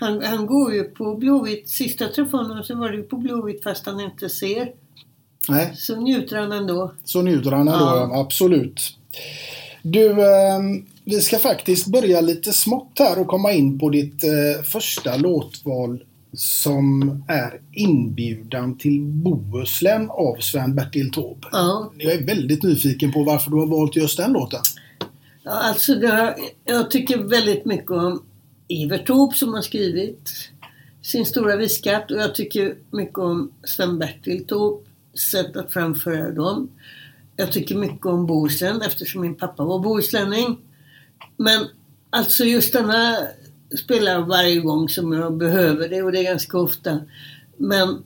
Han, 0.00 0.22
han 0.22 0.46
går 0.46 0.74
ju 0.74 0.84
på 0.84 1.14
Blåvitt. 1.14 1.68
Sist 1.68 2.00
jag 2.00 2.14
träffade 2.14 2.42
honom 2.48 2.64
så 2.64 2.74
var 2.76 2.90
det 2.90 2.96
ju 2.96 3.02
på 3.02 3.16
Blåvitt 3.16 3.62
fast 3.62 3.86
han 3.86 4.00
inte 4.00 4.28
ser. 4.28 4.68
Nej, 5.48 5.72
Så 5.76 6.00
njuter 6.00 6.36
han 6.36 6.52
ändå. 6.52 6.92
så 7.04 7.22
njuter 7.22 7.50
han 7.52 7.68
ändå. 7.68 7.84
Ja. 7.84 8.20
Absolut. 8.20 8.80
Du, 9.82 10.10
eh, 10.10 10.60
vi 11.04 11.20
ska 11.20 11.38
faktiskt 11.38 11.86
börja 11.86 12.20
lite 12.20 12.52
smått 12.52 12.92
här 12.98 13.18
och 13.20 13.26
komma 13.26 13.52
in 13.52 13.78
på 13.78 13.90
ditt 13.90 14.24
eh, 14.24 14.62
första 14.64 15.16
låtval 15.16 16.04
som 16.32 17.02
är 17.28 17.60
Inbjudan 17.72 18.78
till 18.78 19.00
Bohuslän 19.02 20.10
av 20.10 20.36
Sven-Bertil 20.40 21.12
Taube. 21.12 21.48
Ja. 21.52 21.92
Jag 21.98 22.12
är 22.12 22.26
väldigt 22.26 22.62
nyfiken 22.62 23.12
på 23.12 23.22
varför 23.24 23.50
du 23.50 23.56
har 23.56 23.66
valt 23.66 23.96
just 23.96 24.16
den 24.16 24.32
låten. 24.32 24.60
Ja, 25.48 25.52
alltså 25.52 25.94
det, 25.94 26.36
jag 26.64 26.90
tycker 26.90 27.18
väldigt 27.18 27.64
mycket 27.64 27.90
om 27.90 28.22
Evert 28.68 29.06
Taube 29.06 29.36
som 29.36 29.54
har 29.54 29.62
skrivit 29.62 30.30
sin 31.02 31.26
stora 31.26 31.56
viskatt 31.56 32.10
och 32.10 32.18
jag 32.18 32.34
tycker 32.34 32.74
mycket 32.90 33.18
om 33.18 33.52
Sven-Bertil 33.64 34.46
Taubes 34.46 34.86
sätt 35.30 35.56
att 35.56 35.72
framföra 35.72 36.30
dem. 36.30 36.68
Jag 37.36 37.52
tycker 37.52 37.74
mycket 37.74 38.06
om 38.06 38.26
Bohuslän 38.26 38.82
eftersom 38.82 39.20
min 39.20 39.34
pappa 39.34 39.64
var 39.64 39.78
bohuslänning. 39.78 40.58
Men 41.36 41.66
alltså 42.10 42.44
just 42.44 42.72
denna 42.72 43.18
spelar 43.78 44.12
jag 44.12 44.26
varje 44.26 44.60
gång 44.60 44.88
som 44.88 45.12
jag 45.12 45.36
behöver 45.36 45.88
det 45.88 46.02
och 46.02 46.12
det 46.12 46.18
är 46.18 46.24
ganska 46.24 46.58
ofta. 46.58 47.00
Men 47.56 48.02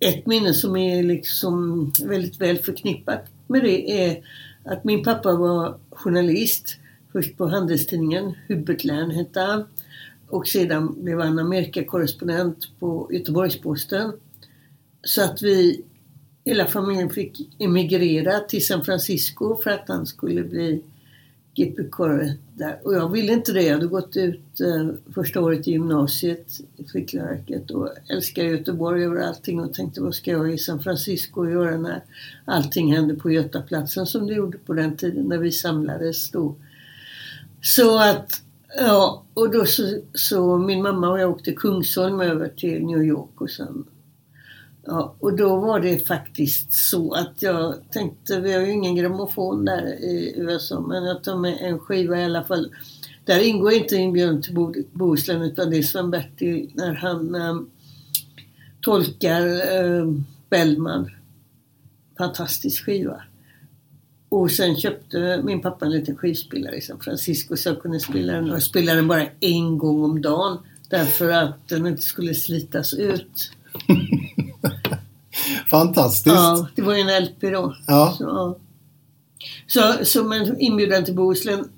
ett 0.00 0.26
minne 0.26 0.54
som 0.54 0.76
är 0.76 1.02
liksom 1.02 1.92
väldigt 2.04 2.40
väl 2.40 2.58
förknippat 2.58 3.24
med 3.46 3.62
det 3.62 4.06
är 4.06 4.24
att 4.64 4.84
min 4.84 5.04
pappa 5.04 5.32
var 5.32 5.78
journalist. 5.98 6.76
Först 7.12 7.36
på 7.36 7.46
Handelstidningen, 7.46 8.34
Hubert 8.48 8.84
Lern 8.84 9.10
hette 9.10 9.40
han. 9.40 9.64
Och 10.28 10.46
sedan 10.46 11.04
blev 11.04 11.20
han 11.20 11.38
Amerikakorrespondent 11.38 12.68
på 12.80 13.08
Göteborgs-Posten. 13.12 14.12
Så 15.02 15.24
att 15.24 15.42
vi, 15.42 15.84
hela 16.44 16.66
familjen 16.66 17.10
fick 17.10 17.48
emigrera 17.58 18.40
till 18.40 18.66
San 18.66 18.84
Francisco 18.84 19.56
för 19.62 19.70
att 19.70 19.88
han 19.88 20.06
skulle 20.06 20.44
bli 20.44 20.82
GP-kårer 21.54 22.34
där. 22.58 22.80
Och 22.84 22.94
jag 22.94 23.08
ville 23.08 23.32
inte 23.32 23.52
det. 23.52 23.62
Jag 23.62 23.74
hade 23.74 23.86
gått 23.86 24.16
ut 24.16 24.60
eh, 24.60 24.88
första 25.14 25.40
året 25.40 25.68
i 25.68 25.70
gymnasiet 25.70 26.60
i 26.76 26.84
Flickverket 26.84 27.70
och 27.70 27.88
älskade 28.08 28.48
Göteborg 28.48 29.04
över 29.04 29.20
allting 29.20 29.60
och 29.60 29.74
tänkte 29.74 30.02
vad 30.02 30.14
ska 30.14 30.30
jag 30.30 30.54
i 30.54 30.58
San 30.58 30.80
Francisco 30.80 31.48
göra 31.50 31.76
när 31.76 32.02
allting 32.44 32.94
hände 32.94 33.14
på 33.14 33.30
Götaplatsen 33.30 34.06
som 34.06 34.26
det 34.26 34.34
gjorde 34.34 34.58
på 34.58 34.72
den 34.72 34.96
tiden 34.96 35.24
när 35.24 35.38
vi 35.38 35.52
samlades 35.52 36.30
då. 36.30 36.54
Så 37.62 37.98
att, 37.98 38.42
ja, 38.78 39.24
och 39.34 39.50
då 39.50 39.64
så, 39.64 39.98
så 40.14 40.58
min 40.58 40.82
mamma 40.82 41.08
och 41.08 41.20
jag 41.20 41.30
åkte 41.30 41.52
Kungsholm 41.52 42.20
över 42.20 42.48
till 42.48 42.86
New 42.86 43.02
York 43.02 43.40
och 43.40 43.50
sen 43.50 43.84
Ja, 44.90 45.14
och 45.18 45.36
då 45.36 45.56
var 45.56 45.80
det 45.80 46.06
faktiskt 46.06 46.72
så 46.72 47.12
att 47.12 47.42
jag 47.42 47.74
tänkte, 47.90 48.40
vi 48.40 48.52
har 48.52 48.60
ju 48.60 48.72
ingen 48.72 48.96
grammofon 48.96 49.64
där 49.64 49.86
i 49.86 50.34
USA, 50.36 50.80
men 50.80 51.04
jag 51.04 51.24
tar 51.24 51.36
med 51.36 51.58
en 51.60 51.78
skiva 51.78 52.20
i 52.20 52.24
alla 52.24 52.44
fall. 52.44 52.74
Där 53.24 53.40
ingår 53.40 53.72
inte 53.72 53.96
Inbjuden 53.96 54.42
till 54.42 54.54
Bohuslän 54.92 55.42
utan 55.42 55.70
det 55.70 55.78
är 55.78 55.82
Sven-Bertil 55.82 56.70
när 56.74 56.94
han 56.94 57.34
äh, 57.34 57.60
tolkar 58.80 59.46
äh, 59.46 60.12
Bellman. 60.50 61.10
Fantastisk 62.18 62.84
skiva. 62.84 63.22
Och 64.28 64.50
sen 64.50 64.76
köpte 64.76 65.40
min 65.44 65.60
pappa 65.60 65.86
en 65.86 65.92
liten 65.92 66.16
skivspelare 66.16 66.76
i 66.76 66.80
San 66.80 67.00
Francisco 67.00 67.56
så 67.56 67.68
jag 67.68 67.82
kunde 67.82 68.00
spela 68.00 68.32
den. 68.32 68.50
Och 68.50 68.56
jag 68.56 68.62
spelade 68.62 68.98
den 68.98 69.08
bara 69.08 69.26
en 69.40 69.78
gång 69.78 70.04
om 70.04 70.22
dagen. 70.22 70.58
Därför 70.88 71.30
att 71.30 71.68
den 71.68 71.86
inte 71.86 72.02
skulle 72.02 72.34
slitas 72.34 72.94
ut. 72.94 73.50
Fantastiskt. 75.70 76.36
Ja, 76.36 76.68
det 76.74 76.82
var 76.82 76.94
ju 76.94 77.00
en 77.00 77.24
LP 77.24 77.40
då. 77.40 77.76
Ja. 77.86 78.14
Så, 78.18 78.56
så, 79.66 80.04
så 80.04 80.24
men 80.24 80.60
inbjudan 80.60 81.04
till 81.04 81.14
Bohuslän, 81.14 81.68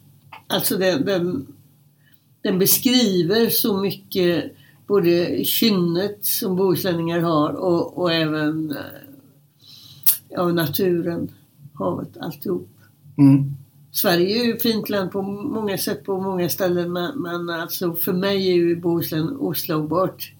alltså 0.46 0.76
den, 0.76 1.04
den, 1.04 1.46
den 2.42 2.58
beskriver 2.58 3.48
så 3.50 3.76
mycket 3.76 4.52
både 4.86 5.44
kynnet 5.44 6.18
som 6.24 6.56
bohuslänningar 6.56 7.20
har 7.20 7.52
och, 7.52 7.98
och 7.98 8.12
även 8.12 8.76
ja, 10.28 10.48
naturen, 10.48 11.32
havet, 11.74 12.16
alltihop. 12.20 12.68
Mm. 13.18 13.56
Sverige 13.92 14.40
är 14.40 14.44
ju 14.44 14.54
ett 14.54 14.62
fint 14.62 14.88
land 14.88 15.12
på 15.12 15.22
många 15.22 15.78
sätt 15.78 16.04
på 16.04 16.20
många 16.20 16.48
ställen 16.48 16.92
men, 16.92 17.22
men 17.22 17.50
alltså 17.50 17.94
för 17.94 18.12
mig 18.12 18.48
är 18.48 18.54
ju 18.54 18.76
Bohuslän 18.76 19.36
oslagbart. 19.36 20.32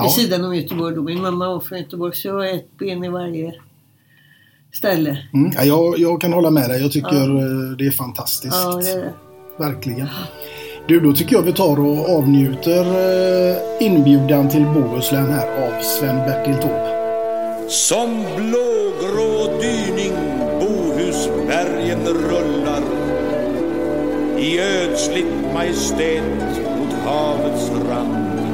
Ja. 0.00 0.02
Vid 0.02 0.24
sidan 0.24 0.44
om 0.44 0.56
Göteborg 0.56 0.94
då. 0.94 1.02
Min 1.02 1.22
mamma 1.22 1.48
var 1.48 1.60
från 1.60 1.78
Göteborg 1.78 2.16
så 2.16 2.28
jag 2.28 2.34
har 2.34 2.44
ett 2.44 2.78
ben 2.78 3.04
i 3.04 3.08
varje 3.08 3.54
ställe. 4.72 5.18
Mm. 5.34 5.52
Ja, 5.56 5.64
jag, 5.64 5.98
jag 5.98 6.20
kan 6.20 6.32
hålla 6.32 6.50
med 6.50 6.70
dig. 6.70 6.82
Jag 6.82 6.92
tycker 6.92 7.16
Ja. 7.16 7.22
eh, 7.22 7.76
det 7.78 7.86
är 7.86 7.90
fantastiskt. 7.90 8.54
Ja, 8.64 8.80
det 8.84 8.90
är 8.90 8.96
det. 8.96 9.12
Verkligen. 9.58 10.06
Du, 10.88 11.00
då 11.00 11.12
tycker 11.12 11.36
jag 11.36 11.42
vi 11.42 11.52
tar 11.52 11.80
och 11.80 12.10
avnjuter 12.18 12.80
eh, 13.50 13.86
inbjudan 13.86 14.48
till 14.48 14.64
Bohuslän 14.64 15.30
här 15.30 15.66
av 15.66 15.82
Sven-Bertil 15.82 16.54
Taube. 16.54 16.96
Som 17.68 18.24
blågrå 18.36 19.60
dyning 19.60 20.12
Bohusbergen 20.60 22.00
rullar 22.06 22.82
i 24.38 24.60
ödsligt 24.60 25.52
majestät 25.54 26.22
mot 26.78 26.92
havets 27.04 27.70
rand. 27.70 28.49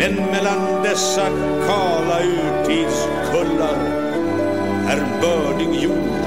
Men 0.00 0.14
mellan 0.16 0.82
dessa 0.82 1.28
kala 1.66 2.20
urtidskullar 2.20 3.78
är 4.88 5.00
bördig 5.20 5.82
jord 5.82 6.24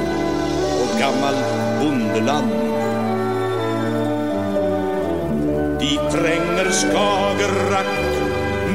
och 0.81 0.99
gammalt 0.99 1.79
bondeland. 1.79 2.51
Dit 5.79 6.11
tränger 6.11 6.69
Skagerrak 6.71 7.85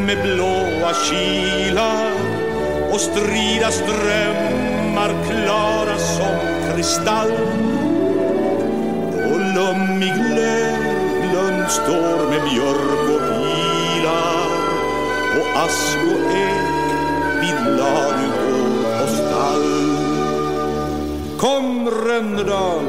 med 0.07 0.23
blåa 0.23 0.93
kilar 0.95 2.11
och 2.93 3.00
strida 3.00 3.71
strömmar 3.71 5.12
klara 5.28 5.99
som 5.99 6.38
kristall. 6.75 7.33
Och 9.31 9.40
lummig 9.55 10.14
Lövlund 10.17 11.70
står 11.70 12.31
med 12.31 12.42
björk 12.42 13.11
och 13.11 13.38
och 13.38 13.38
ask 15.64 15.99
och 16.12 16.25
ek 16.31 16.68
vid 17.40 17.59
ladugård 17.79 18.85
och 19.03 19.09
stall. 19.09 19.68
Kom 21.38 21.90
Rönnerdal 21.90 22.85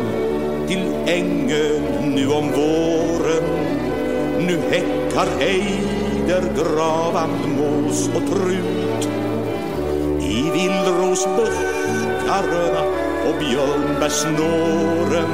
till 0.68 0.94
Ängö 1.06 1.80
nu 2.04 2.28
om 2.28 2.52
våren. 2.52 3.44
Nu 4.40 4.60
häckar 4.72 5.28
ejder, 5.40 6.44
gravand, 6.58 7.48
mås 7.58 8.08
och 8.08 8.28
trut. 8.32 9.10
I 10.22 10.52
villrosbuskarna 10.52 12.82
och 13.28 13.36
björnbärssnåren 13.40 15.34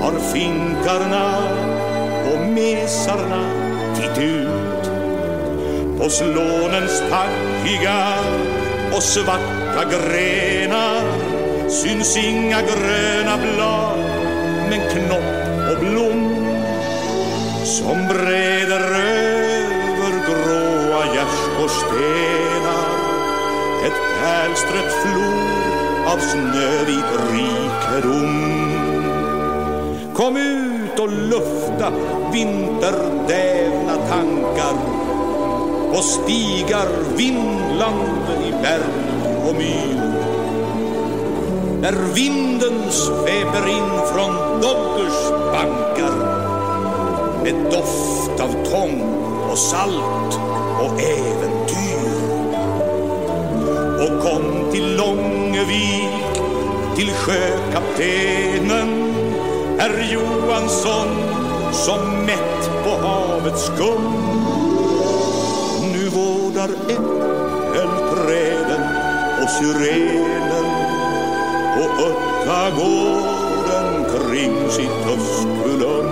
har 0.00 0.14
finkarna 0.32 1.26
och 2.32 2.40
mesarna 2.46 3.42
titt 3.96 4.18
ut. 4.18 4.59
Hos 6.00 6.20
lånens 6.20 7.02
taggiga 7.10 8.14
och 8.92 9.02
svarta 9.02 9.84
grenar. 9.90 11.02
Syns 11.68 12.16
inga 12.16 12.60
gröna 12.62 13.36
blad 13.36 13.98
men 14.70 14.80
knopp 14.80 15.72
och 15.72 15.80
blom 15.80 16.36
som 17.64 18.08
breder 18.08 18.80
över 18.80 20.12
gråa 20.26 21.04
gärdsgårdsstenar 21.14 22.90
ett 23.86 24.20
pärlstrött 24.20 24.92
flor 25.02 25.50
av 26.06 26.18
snövit 26.18 27.04
rikedom. 27.32 28.70
Kom 30.14 30.36
ut 30.36 30.98
och 31.00 31.12
lufta 31.12 31.92
vinterdävna 32.32 33.96
tankar 34.08 35.09
på 35.90 36.02
stigar 36.02 36.88
vindlande 37.16 38.34
i 38.48 38.52
berg 38.62 39.48
och 39.48 39.54
myr. 39.54 40.00
När 41.80 42.14
vinden 42.14 42.90
sveper 42.90 43.68
in 43.68 44.00
från 44.12 44.60
Doggers 44.60 45.30
bankar 45.52 46.16
med 47.42 47.54
doft 47.72 48.40
av 48.40 48.70
tång 48.70 49.02
och 49.50 49.58
salt 49.58 50.40
och 50.80 51.00
äventyr. 51.00 52.10
Och 54.00 54.22
kom 54.22 54.72
till 54.72 54.96
Långevik, 54.96 56.34
till 56.96 57.10
sjökaptenen 57.10 59.00
herr 59.80 60.12
Johansson 60.12 61.08
som 61.72 62.26
mätt 62.26 62.84
på 62.84 63.06
havets 63.06 63.64
skum. 63.64 64.59
Äppelträden 66.88 68.82
och 69.42 69.50
syrenen 69.50 70.64
på 71.74 71.82
Öttagården 72.02 74.04
kring 74.04 74.70
sitt 74.70 75.04
höstkulum. 75.04 76.06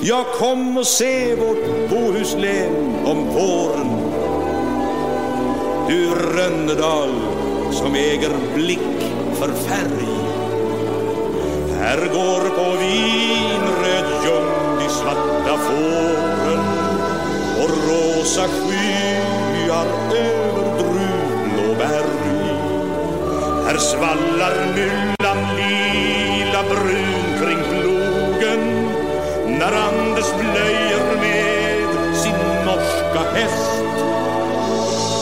Jag 0.00 0.26
kom 0.26 0.78
och 0.78 0.86
se 0.86 1.34
vårt 1.34 1.90
Bohuslän 1.90 2.96
om 3.04 3.24
våren. 3.24 3.90
Du 5.88 6.14
Rönnedal 6.14 7.10
som 7.72 7.94
äger 7.94 8.30
blick 8.54 9.12
för 9.34 9.48
färg. 9.48 10.08
Här 11.78 11.98
går 11.98 12.48
på 12.48 12.76
vinröd 12.76 14.24
ljung 14.24 14.78
de 14.78 14.88
svarta 14.88 15.58
fåren 15.58 16.73
och 17.64 17.70
rosa 17.70 18.42
skyar 18.42 19.86
över 20.14 20.78
druvblå 20.78 21.74
berg. 21.78 22.54
Här 23.66 23.78
svallar 23.78 24.54
myllan 24.74 25.56
lila 25.56 26.62
brun 26.62 27.38
kring 27.40 27.62
plogen 27.70 28.90
när 29.46 29.72
Anders 29.72 30.30
plöjer 30.40 31.16
med 31.20 32.16
sin 32.16 32.64
norska 32.66 33.22
häst 33.34 33.82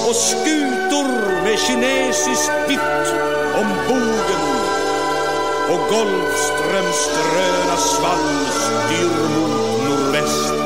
och 0.09 0.17
skutor 0.17 1.09
med 1.45 1.59
kinesiskt 1.59 2.53
vitt 2.69 3.15
om 3.55 3.67
bogen 3.89 4.43
och 5.71 5.79
Golfströms 5.91 7.11
gröna 7.15 7.77
svall 7.77 8.47
styr 8.47 9.07
mot 9.35 9.85
nordväst. 9.85 10.62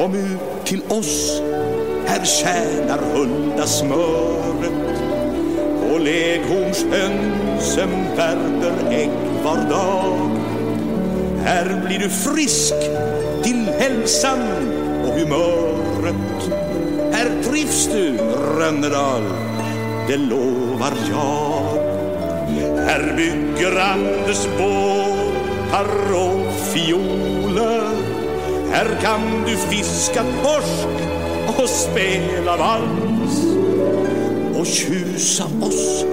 Kom 0.00 0.14
ut 0.14 0.64
till 0.64 0.82
oss, 0.88 1.42
här 2.06 2.24
tjänar 2.24 2.98
Hulda 3.14 3.66
smöret 3.66 4.72
och 5.92 6.00
leghornshönsen 6.00 7.90
värper 8.16 8.90
ägg 8.90 9.10
var 9.44 9.56
dag. 9.70 10.30
Här 11.44 11.82
blir 11.86 11.98
du 11.98 12.08
frisk 12.08 12.74
till 13.42 13.66
hälsan 13.78 14.38
och 15.04 15.18
humöret. 15.18 16.50
Här 17.12 17.42
trivs 17.42 17.88
du, 17.92 18.16
Rönnedal, 18.58 19.22
det 20.08 20.16
lovar 20.16 20.92
jag. 21.10 21.62
Här 22.86 23.16
bygger 23.16 23.80
Anders 23.80 24.46
båtar 24.58 26.14
och 26.14 26.54
fioler. 26.54 27.99
Här 28.72 29.00
kan 29.02 29.44
du 29.46 29.56
fiska 29.56 30.22
torsk 30.42 30.88
och 31.58 31.68
spela 31.68 32.56
vals 32.56 33.44
och 34.58 34.66
tjusa 34.66 35.44
oss 35.44 36.04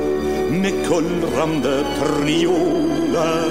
med 0.49 0.73
kullrande 0.87 1.85
trioler 1.99 3.45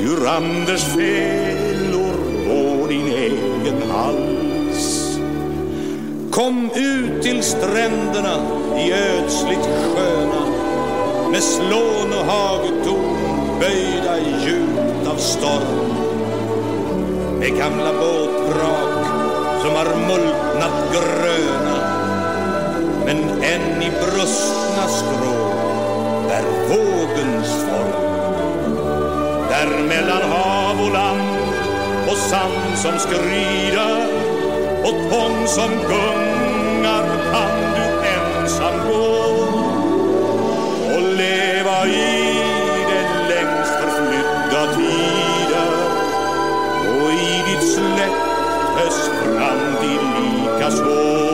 ur 0.00 0.26
Anders 0.28 0.84
fällor 0.84 2.14
på 2.46 2.86
din 2.86 3.06
egen 3.06 3.90
hals. 3.90 5.18
Kom 6.30 6.70
ut 6.74 7.22
till 7.22 7.42
stränderna 7.42 8.36
i 8.78 8.92
ödsligt 8.92 9.68
sköna 9.94 10.46
med 11.30 11.42
slån 11.42 12.12
och 12.12 12.26
hagetorn 12.32 13.60
böjda 13.60 14.18
djupt 14.18 15.08
av 15.08 15.16
storm. 15.16 16.01
Med 17.42 17.56
gamla 17.58 17.92
båtvrak 17.92 19.06
som 19.62 19.74
har 19.74 19.84
multnat 20.08 20.92
gröna 20.92 21.78
men 23.06 23.18
än 23.28 23.82
i 23.82 23.90
brustna 23.90 24.88
skrå 24.88 25.50
bär 26.28 26.44
vågens 26.68 27.48
form. 27.48 27.92
Där 29.50 29.82
mellan 29.88 30.30
hav 30.30 30.86
och 30.86 30.92
land 30.92 31.38
och 32.10 32.16
sand 32.16 32.78
som 32.78 32.98
skrider 32.98 34.06
och 34.84 35.12
tång 35.12 35.46
som 35.46 35.70
gungar 35.70 37.04
kan 37.32 37.74
du 37.74 38.08
ensam 38.08 38.74
gå 38.88 39.11
lika 50.62 51.31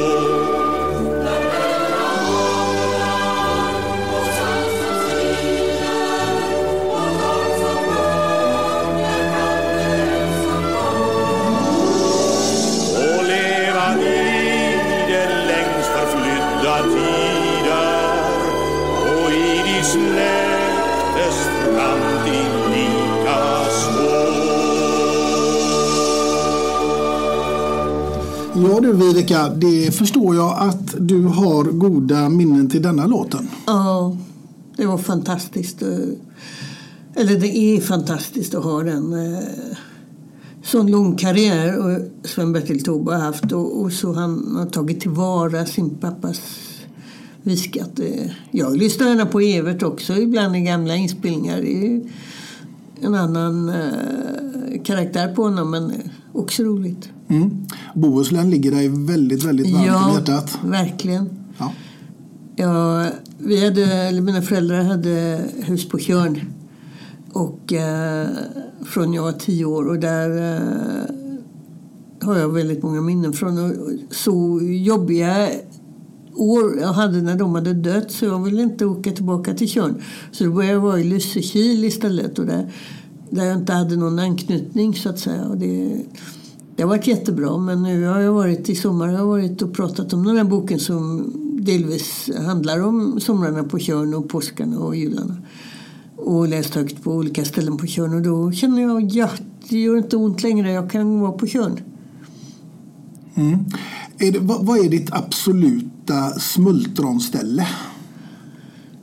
Ja 28.63 28.81
du 28.81 28.93
Viveka, 28.93 29.49
det 29.49 29.95
förstår 29.95 30.37
jag 30.37 30.57
att 30.59 30.95
du 30.99 31.25
har 31.25 31.65
goda 31.65 32.29
minnen 32.29 32.71
till 32.71 32.83
denna 32.83 33.07
låten. 33.07 33.49
Ja, 33.67 34.17
det 34.77 34.87
var 34.87 34.99
fantastiskt. 34.99 35.83
Eller 37.15 37.41
det 37.41 37.57
är 37.57 37.81
fantastiskt 37.81 38.55
att 38.55 38.65
ha 38.65 38.83
den. 38.83 39.13
Eh, 39.13 39.43
sån 40.63 40.91
lång 40.91 41.17
karriär 41.17 41.79
och 41.79 42.29
Sven-Bertil 42.29 42.85
Taube 42.85 43.13
har 43.13 43.21
haft 43.21 43.53
och, 43.53 43.81
och 43.81 43.93
så 43.93 44.13
han 44.13 44.57
har 44.57 44.67
tagit 44.67 45.01
tillvara 45.01 45.67
sin 45.67 45.91
pappas 45.91 46.41
viskat. 47.43 47.99
Eh, 47.99 48.31
jag 48.51 48.77
lyssnar 48.77 49.09
gärna 49.09 49.27
på 49.27 49.41
Evert 49.41 49.83
också 49.83 50.17
ibland 50.17 50.57
i 50.57 50.61
gamla 50.61 50.97
inspelningar. 50.97 51.63
En 53.03 53.15
annan 53.15 53.69
eh, 53.69 54.83
karaktär 54.85 55.35
på 55.35 55.43
honom 55.43 55.71
men 55.71 55.93
också 56.33 56.63
roligt. 56.63 57.09
Mm. 57.29 57.67
Bohuslän 57.95 58.51
ligger 58.51 58.71
dig 58.71 58.89
väldigt, 58.89 59.45
väldigt 59.45 59.73
varmt 59.73 59.89
om 59.89 59.95
Ja, 59.95 60.15
hjärtat. 60.19 60.59
verkligen. 60.65 61.29
Ja. 61.59 61.73
Ja, 62.57 63.07
vi 63.39 63.65
hade, 63.65 63.85
eller 63.85 64.21
mina 64.21 64.43
föräldrar 64.43 64.83
hade 64.83 65.41
hus 65.63 65.89
på 65.89 65.99
Tjörn. 65.99 66.41
Och 67.33 67.73
eh, 67.73 68.27
från 68.85 69.13
jag 69.13 69.23
var 69.23 69.33
tio 69.33 69.65
år 69.65 69.89
och 69.89 69.99
där 69.99 70.57
eh, 70.57 71.15
har 72.27 72.37
jag 72.39 72.49
väldigt 72.49 72.83
många 72.83 73.01
minnen 73.01 73.33
från. 73.33 73.59
Och 73.59 73.73
så 74.11 74.61
jobbiga 74.63 75.49
år 76.39 76.79
jag 76.81 76.93
hade 76.93 77.23
när 77.23 77.37
de 77.37 77.55
hade 77.55 77.75
dött 77.75 78.11
så 78.11 78.25
jag 78.25 78.45
ville 78.45 78.63
inte 78.63 78.87
åka 78.87 79.13
tillbaka 79.13 79.55
till 79.55 79.69
Tjörn. 79.69 80.03
Så 80.33 80.45
då 80.45 80.51
började 80.51 80.75
jag 80.75 80.81
vara 80.81 81.01
i 81.01 81.05
Lysekil 81.05 81.85
istället 81.85 82.39
och 82.39 82.47
där, 82.47 82.73
där 83.31 83.45
jag 83.45 83.57
inte 83.57 83.73
hade 83.73 83.97
någon 83.97 84.19
anknytning 84.19 84.95
så 84.95 85.09
att 85.09 85.19
säga. 85.19 85.45
Och 85.45 85.57
det, 85.59 86.03
det 86.77 86.83
har 86.83 86.89
varit 86.89 87.07
jättebra 87.07 87.59
men 87.59 87.83
nu 87.83 88.05
har 88.05 88.21
jag 88.21 88.33
varit 88.33 88.69
i 88.69 88.75
sommar 88.75 89.07
har 89.07 89.15
jag 89.15 89.27
varit 89.27 89.63
och 89.63 89.73
pratat 89.73 90.13
om 90.13 90.25
den 90.25 90.37
här 90.37 90.45
boken 90.45 90.79
som 90.79 91.33
delvis 91.61 92.31
handlar 92.47 92.83
om 92.83 93.21
somrarna 93.21 93.65
på 93.65 93.79
Tjörn 93.79 94.15
och 94.15 94.29
påskarna 94.29 94.79
och 94.79 94.97
jularna. 94.97 95.37
Och 96.17 96.49
läst 96.49 96.75
högt 96.75 97.03
på 97.03 97.13
olika 97.13 97.45
ställen 97.45 97.77
på 97.77 97.87
Tjörn 97.87 98.15
och 98.15 98.23
då 98.23 98.53
känner 98.53 98.83
jag 98.83 99.03
ja, 99.03 99.29
det 99.69 99.79
gör 99.79 99.97
inte 99.97 100.17
ont 100.17 100.43
längre, 100.43 100.73
jag 100.73 100.91
kan 100.91 101.21
vara 101.21 101.33
på 101.33 101.47
Tjörn. 101.47 101.81
Mm. 103.35 103.65
Är 104.21 104.33
det, 104.33 104.39
vad, 104.39 104.67
vad 104.67 104.79
är 104.79 104.89
ditt 104.89 105.13
absoluta 105.13 106.31
smultronställe? 106.41 107.67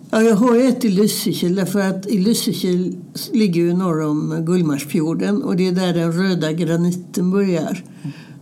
Ja, 0.10 0.22
jag 0.22 0.36
har 0.36 0.58
ett 0.58 0.86
i 0.86 0.90
Lysekil 0.90 1.56
därför 1.56 1.80
att 1.80 2.08
i 2.08 2.18
Lysekil 2.18 2.98
ligger 3.34 3.62
ju 3.62 3.74
norr 3.74 4.02
om 4.02 4.46
Gullmarsfjorden 4.46 5.44
och 5.44 5.56
det 5.56 5.68
är 5.68 5.72
där 5.72 5.94
den 5.94 6.12
röda 6.12 6.52
graniten 6.52 7.32
börjar. 7.32 7.84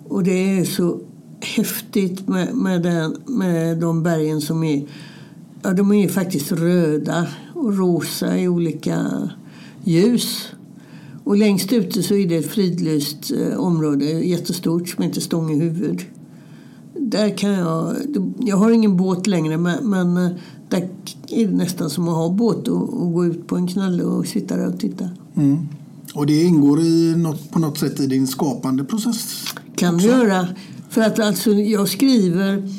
Och 0.07 0.23
det 0.23 0.59
är 0.59 0.65
så 0.65 0.99
häftigt 1.39 2.27
med, 2.27 2.55
med, 2.55 2.83
den, 2.83 3.17
med 3.25 3.77
de 3.77 4.03
bergen 4.03 4.41
som 4.41 4.63
är, 4.63 4.87
ja 5.61 5.73
de 5.73 5.91
är 5.91 6.01
ju 6.01 6.09
faktiskt 6.09 6.51
röda 6.51 7.27
och 7.53 7.77
rosa 7.77 8.37
i 8.37 8.47
olika 8.47 9.29
ljus. 9.83 10.47
Och 11.23 11.37
längst 11.37 11.73
ute 11.73 12.03
så 12.03 12.15
är 12.15 12.27
det 12.27 12.35
ett 12.35 12.51
fridlyst 12.51 13.31
eh, 13.31 13.59
område, 13.59 14.05
jättestort, 14.05 14.89
som 14.89 15.03
heter 15.03 15.21
Stångehuvud. 15.21 16.05
Där 17.05 17.37
kan 17.37 17.51
jag, 17.51 17.95
jag 18.39 18.57
har 18.57 18.71
ingen 18.71 18.97
båt 18.97 19.27
längre 19.27 19.57
men, 19.57 19.89
men 19.89 20.17
eh, 20.17 20.31
där 20.69 20.89
är 21.27 21.47
det 21.47 21.53
nästan 21.53 21.89
som 21.89 22.07
att 22.07 22.15
ha 22.15 22.29
båt 22.29 22.67
och, 22.67 23.01
och 23.01 23.13
gå 23.13 23.25
ut 23.25 23.47
på 23.47 23.55
en 23.55 23.67
knalle 23.67 24.03
och 24.03 24.27
sitta 24.27 24.57
där 24.57 24.67
och 24.67 24.79
titta. 24.79 25.09
Mm. 25.35 25.67
Och 26.13 26.25
det 26.25 26.43
ingår 26.43 26.79
i 26.79 27.15
något, 27.17 27.51
på 27.51 27.59
något 27.59 27.77
sätt 27.77 27.99
i 27.99 28.07
din 28.07 28.27
skapande 28.27 28.83
process? 28.83 29.45
Kan 29.75 29.97
du 29.97 30.03
göra. 30.03 30.47
För 30.89 31.01
att 31.01 31.19
alltså 31.19 31.51
jag 31.51 31.89
skriver, 31.89 32.69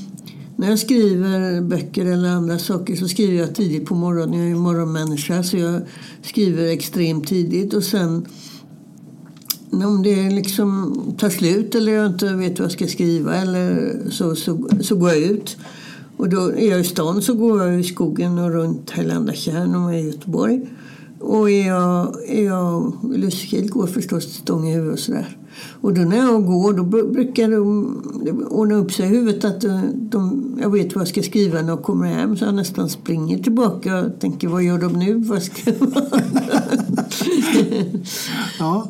när 0.56 0.70
jag 0.70 0.78
skriver 0.78 1.60
böcker 1.60 2.06
eller 2.06 2.28
andra 2.28 2.58
saker 2.58 2.96
så 2.96 3.08
skriver 3.08 3.38
jag 3.38 3.54
tidigt 3.54 3.86
på 3.86 3.94
morgonen. 3.94 4.38
Jag 4.38 4.44
är 4.44 4.48
ju 4.48 4.56
morgonmänniska 4.56 5.42
så 5.42 5.56
jag 5.56 5.82
skriver 6.22 6.64
extremt 6.64 7.28
tidigt 7.28 7.74
och 7.74 7.84
sen 7.84 8.26
om 9.82 10.02
det 10.02 10.30
liksom 10.30 10.96
tar 11.18 11.30
slut 11.30 11.74
eller 11.74 11.92
jag 11.92 12.06
inte 12.06 12.34
vet 12.34 12.58
vad 12.58 12.64
jag 12.64 12.72
ska 12.72 12.86
skriva 12.86 13.34
eller 13.34 13.96
så, 14.10 14.34
så, 14.34 14.68
så 14.80 14.96
går 14.96 15.08
jag 15.08 15.18
ut. 15.18 15.56
Och 16.16 16.28
då 16.28 16.52
är 16.52 16.70
jag 16.70 16.80
i 16.80 16.84
stan 16.84 17.22
så 17.22 17.34
går 17.34 17.62
jag 17.62 17.80
i 17.80 17.84
skogen 17.84 18.38
och 18.38 18.50
runt 18.50 18.90
Hellandakärn 18.90 19.74
och 19.74 19.94
i 19.94 20.00
Göteborg. 20.00 20.68
Och 21.20 21.50
är 21.50 21.66
jag, 21.66 22.22
är 22.28 22.44
jag 22.44 22.92
i 23.14 23.18
Lysekil 23.18 23.70
går 23.70 23.82
jag 23.86 23.94
förstås 23.94 24.26
till 24.26 24.34
Stångehuvud 24.34 24.92
och 24.92 24.98
sådär. 24.98 25.36
Och 25.80 25.94
då 25.94 26.00
när 26.00 26.16
jag 26.16 26.46
går 26.46 26.72
då 26.72 26.82
brukar 26.84 27.50
de, 27.50 28.02
det 28.24 28.32
ordna 28.32 28.74
upp 28.74 28.92
sig 28.92 29.06
i 29.06 29.08
huvudet 29.08 29.44
att 29.44 29.60
de, 29.60 29.82
de, 29.94 30.58
jag 30.62 30.70
vet 30.70 30.94
vad 30.94 31.00
jag 31.00 31.08
ska 31.08 31.22
skriva 31.22 31.62
när 31.62 31.68
jag 31.68 31.82
kommer 31.82 32.06
hem. 32.06 32.36
Så 32.36 32.44
jag 32.44 32.54
nästan 32.54 32.88
springer 32.88 33.38
tillbaka 33.38 33.98
och 33.98 34.20
tänker 34.20 34.48
vad 34.48 34.62
gör 34.62 34.78
de 34.78 34.92
nu? 34.92 35.14
Vad 35.14 35.42
ska 35.42 35.72
ja. 38.58 38.88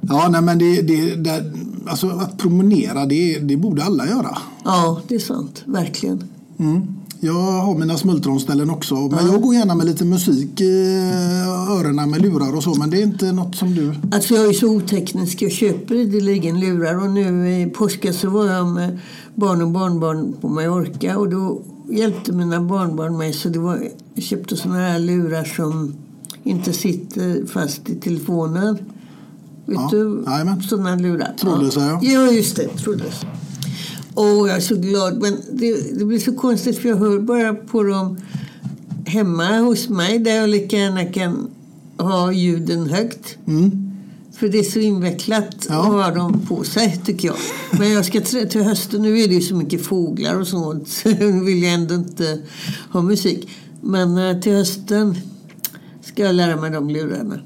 Ja, 0.00 0.28
nej, 0.30 0.42
men 0.42 0.58
det, 0.58 0.82
det, 0.82 1.14
det, 1.14 1.44
alltså 1.86 2.08
att 2.08 2.38
promenera, 2.38 3.06
det, 3.06 3.38
det 3.38 3.56
borde 3.56 3.84
alla 3.84 4.06
göra. 4.06 4.38
Ja, 4.64 5.00
det 5.08 5.14
är 5.14 5.18
sant. 5.18 5.62
Verkligen. 5.66 6.24
Mm. 6.58 6.86
Jag 7.20 7.32
har 7.32 7.78
mina 7.78 7.98
smultronställen 7.98 8.70
också. 8.70 8.94
Men 8.94 9.26
jag 9.26 9.42
går 9.42 9.54
gärna 9.54 9.74
med 9.74 9.86
lite 9.86 10.04
musik 10.04 10.60
i 10.60 10.94
öronen 11.68 12.10
med 12.10 12.22
lurar 12.22 12.56
och 12.56 12.62
så. 12.62 12.74
Men 12.74 12.90
det 12.90 12.98
är 12.98 13.02
inte 13.02 13.32
något 13.32 13.56
som 13.56 13.74
du... 13.74 13.94
Alltså 14.12 14.34
jag 14.34 14.46
är 14.46 14.52
så 14.52 14.76
oteknisk. 14.76 15.42
Jag 15.42 15.52
köper 15.52 15.94
ideligen 15.94 16.60
lurar. 16.60 17.02
Och 17.02 17.10
nu 17.10 17.52
i 17.62 17.66
påsken 17.66 18.14
så 18.14 18.30
var 18.30 18.46
jag 18.46 18.66
med 18.66 18.98
barn 19.34 19.62
och 19.62 19.70
barnbarn 19.70 20.34
på 20.40 20.48
Mallorca. 20.48 21.18
Och 21.18 21.28
då 21.28 21.62
hjälpte 21.90 22.32
mina 22.32 22.60
barnbarn 22.60 23.16
mig 23.18 23.32
så 23.32 23.48
det 23.48 23.58
var, 23.58 23.88
jag 24.14 24.24
köpte 24.24 24.56
såna 24.56 24.74
här 24.74 24.98
lurar 24.98 25.44
som 25.44 25.94
inte 26.42 26.72
sitter 26.72 27.46
fast 27.46 27.90
i 27.90 27.94
telefonen. 27.94 28.78
Vet 29.68 29.76
Ja, 29.76 29.88
du? 29.90 30.22
jajamän. 30.26 30.62
Sådana 30.62 30.96
lurar. 30.96 31.34
Trådlösa, 31.40 31.80
ja. 31.80 32.00
Ja, 32.02 32.32
just 32.32 32.56
det. 32.56 32.68
Trådlösa. 32.68 33.26
Och 34.14 34.24
jag 34.48 34.50
är 34.56 34.60
så 34.60 34.74
glad. 34.74 35.20
Men 35.22 35.36
det, 35.52 35.98
det 35.98 36.04
blir 36.04 36.18
så 36.18 36.32
konstigt 36.32 36.78
för 36.78 36.88
jag 36.88 36.96
hör 36.96 37.18
bara 37.20 37.54
på 37.54 37.82
dem 37.82 38.16
hemma 39.06 39.58
hos 39.58 39.88
mig 39.88 40.18
där 40.18 40.34
jag 40.36 40.50
lika 40.50 40.76
gärna 40.76 41.04
kan 41.04 41.50
ha 41.98 42.32
ljuden 42.32 42.86
högt. 42.88 43.36
För 44.38 44.48
det 44.48 44.58
är 44.58 44.62
så 44.62 44.78
invecklat 44.78 45.66
att 45.70 45.84
ha 45.86 46.10
dem 46.10 46.40
på 46.48 46.64
sig 46.64 47.00
tycker 47.04 47.28
jag. 47.28 47.36
Men 47.78 47.92
jag 47.92 48.04
ska 48.04 48.20
till 48.20 48.62
hösten, 48.62 49.02
nu 49.02 49.18
är 49.20 49.28
det 49.28 49.34
ju 49.34 49.40
så 49.40 49.54
mycket 49.56 49.82
fåglar 49.86 50.40
och 50.40 50.46
sånt. 50.48 50.88
Så 50.88 51.08
nu 51.08 51.44
vill 51.44 51.62
jag 51.62 51.72
ändå 51.72 51.94
inte 51.94 52.38
ha 52.90 53.02
musik. 53.02 53.48
Men 53.80 54.18
eh, 54.18 54.40
till 54.40 54.52
hösten 54.52 55.14
ska 56.02 56.22
jag 56.22 56.34
lära 56.34 56.56
mig 56.60 56.70
de 56.70 56.90
lurarna. 56.90 57.38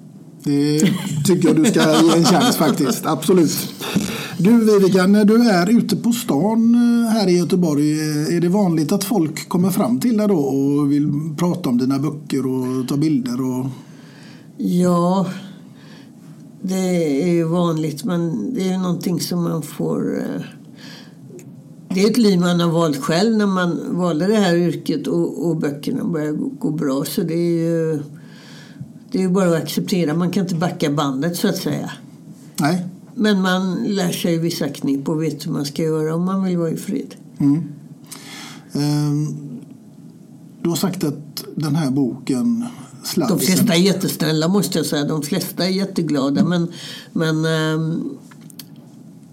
Det 0.44 0.81
tycker 1.24 1.48
jag 1.48 1.57
du 1.57 1.64
ska 1.64 1.81
ge 1.81 2.12
en 2.16 2.24
chans 2.24 2.57
faktiskt. 2.57 3.07
Absolut. 3.07 3.68
Du 4.38 4.64
Vivica, 4.64 5.07
när 5.07 5.24
du 5.24 5.48
är 5.48 5.70
ute 5.70 5.96
på 5.96 6.12
stan 6.12 6.74
eh, 6.74 7.11
här 7.12 7.28
i 7.28 7.38
Göteborg, 7.38 7.92
eh, 7.92 8.37
är 8.37 8.40
det 8.40 8.48
vanligt 8.48 8.92
att 8.92 9.05
folk 9.05 9.48
kommer 9.48 9.70
fram 9.70 10.00
till 10.00 10.16
dig 10.16 10.28
då 10.28 10.38
och 10.38 10.92
vill 10.92 11.11
prata 11.37 11.68
om 11.68 11.78
dina 11.78 11.98
böcker 11.98 12.46
och 12.46 12.88
ta 12.88 12.96
bilder? 12.96 13.40
Och... 13.40 13.66
Ja, 14.57 15.26
det 16.62 17.22
är 17.22 17.28
ju 17.28 17.44
vanligt 17.44 18.05
men 18.05 18.55
det 18.55 18.61
är 18.61 18.72
ju 18.72 18.78
någonting 18.78 19.20
som 19.20 19.42
man 19.42 19.62
får... 19.62 20.18
Eh, 20.18 20.42
det 21.88 22.02
är 22.02 22.11
ett 22.11 22.18
liv 22.18 22.40
man 22.40 22.61
har 22.61 22.70
valt 22.70 22.96
själv 22.96 23.37
när 23.37 23.46
man 23.46 23.96
valde 23.96 24.26
det 24.26 24.37
här 24.37 24.57
yrket 24.57 25.07
och, 25.07 25.46
och 25.46 25.57
böckerna 25.57 26.05
börjar 26.05 26.33
gå, 26.33 26.48
gå 26.48 26.70
bra. 26.70 27.05
Så 27.05 27.22
det 27.22 27.35
är 27.35 27.59
ju 27.59 28.02
det 29.12 29.18
är 29.18 29.22
ju 29.22 29.29
bara 29.29 29.57
att 29.57 29.62
acceptera. 29.62 30.14
Man 30.14 30.31
kan 30.31 30.42
inte 30.42 30.55
backa 30.55 30.90
bandet 30.90 31.37
så 31.37 31.48
att 31.48 31.57
säga. 31.57 31.92
Nej. 32.57 32.87
Men 33.14 33.40
man 33.42 33.85
lär 33.85 34.12
sig 34.12 34.38
vissa 34.38 34.68
knep 34.68 35.09
och 35.09 35.22
vet 35.22 35.46
hur 35.46 35.53
man 35.53 35.64
ska 35.64 35.83
göra 35.83 36.14
om 36.14 36.25
man 36.25 36.44
vill 36.44 36.59
vara 36.59 36.70
i 36.70 36.77
fred. 36.77 37.14
Mm. 37.38 37.62
Ehm, 38.72 39.37
Du 40.62 40.68
har 40.68 40.77
sagt 40.77 41.05
att 41.05 41.44
den 41.55 41.77
här 41.77 41.90
boken 41.90 42.61
De 43.03 43.07
Sladdisen... 43.09 43.38
flesta 43.57 43.75
är 43.75 43.79
jättesnälla 43.79 44.48
måste 44.48 44.79
jag 44.79 44.87
säga. 44.87 45.05
De 45.05 45.22
flesta 45.22 45.64
är 45.64 45.70
jätteglada. 45.70 46.44
Men, 46.44 46.68
men 47.12 47.44
ehm, 47.44 48.11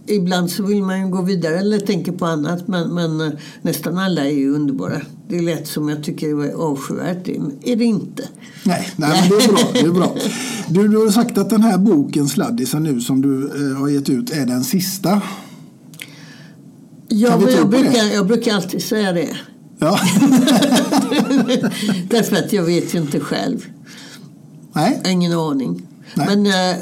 ibland 0.10 0.52
så 0.52 0.63
vill 0.63 0.84
man 0.84 1.00
ju 1.02 1.08
gå 1.08 1.22
vidare 1.22 1.60
eller 1.60 1.80
tänka 1.80 2.13
på 2.13 2.26
annat. 2.26 2.67
Men, 2.67 2.93
men 2.93 3.22
eh, 3.22 3.32
nästan 3.62 3.98
alla 3.98 4.26
är 4.26 4.32
ju 4.32 4.56
underbara. 4.56 5.02
Det 5.28 5.38
är 5.38 5.41
lätt 5.41 5.67
som 5.67 5.89
jag 5.89 6.04
tycker 6.04 6.28
är 6.28 6.54
avskyvärt. 6.54 7.28
Är 7.63 7.76
det 7.76 7.86
inte. 7.86 8.24
Nej, 8.63 8.89
nej 8.95 9.30
men 9.30 9.30
det 9.30 9.45
är 9.45 9.48
bra. 9.48 9.60
Det 9.74 9.80
är 9.80 9.91
bra. 9.91 10.15
Du, 10.69 10.88
du 10.88 10.98
har 10.98 11.12
sagt 11.12 11.38
att 11.38 11.50
den 11.50 11.63
här 11.63 11.78
boken 11.78 12.28
Sladdisen 12.28 12.84
nu 12.84 13.02
som 13.02 13.22
du 13.22 13.45
eh, 13.45 13.78
har 13.78 13.89
gett 13.89 14.10
ut 14.10 14.30
är 14.30 14.45
den 14.45 14.63
sista. 14.63 15.22
Ja, 17.08 17.39
men 17.39 17.54
jag, 17.54 17.69
brukar, 17.69 18.13
jag 18.13 18.28
brukar 18.28 18.56
alltid 18.56 18.84
säga 18.84 19.12
det. 19.12 19.30
Ja. 19.80 20.00
Därför 22.10 22.36
att 22.36 22.54
jag 22.54 22.63
vet 22.63 22.95
ju 22.95 23.00
inte 23.00 23.19
själv. 23.19 23.65
Nej. 24.74 25.02
Ingen 25.06 25.34
aning. 25.34 25.88
Men 26.15 26.45
eh, 26.45 26.78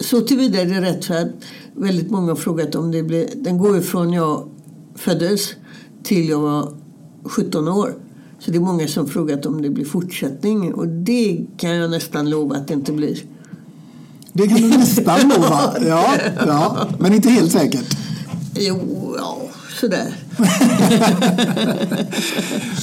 så 0.00 0.20
tillvida 0.20 0.60
är 0.60 0.66
det 0.66 0.80
rätt 0.80 1.04
för 1.04 1.14
att 1.14 1.28
väldigt 1.74 2.10
många 2.10 2.28
har 2.28 2.36
frågat 2.36 2.74
om 2.74 2.90
det 2.90 3.02
blir... 3.02 3.28
Den 3.34 3.58
går 3.58 3.76
ju 3.76 3.82
från 3.82 4.12
jag 4.12 4.48
föddes 4.94 5.50
till 6.02 6.28
jag 6.28 6.40
var 6.40 6.74
17 7.24 7.68
år. 7.68 7.94
Så 8.38 8.50
det 8.50 8.58
är 8.58 8.60
många 8.60 8.88
som 8.88 9.08
frågat 9.08 9.46
om 9.46 9.62
det 9.62 9.70
blir 9.70 9.84
fortsättning 9.84 10.74
och 10.74 10.88
det 10.88 11.46
kan 11.56 11.70
jag 11.70 11.90
nästan 11.90 12.30
lova 12.30 12.56
att 12.56 12.68
det 12.68 12.74
inte 12.74 12.92
blir. 12.92 13.18
Det 14.32 14.48
kan 14.48 14.56
du 14.56 14.68
nästan 14.68 15.28
lova. 15.28 15.74
Ja, 15.80 16.14
ja, 16.46 16.88
men 16.98 17.14
inte 17.14 17.28
helt 17.28 17.52
säkert. 17.52 17.96
Jo, 18.54 18.78
ja, 19.18 19.38
sådär. 19.80 20.14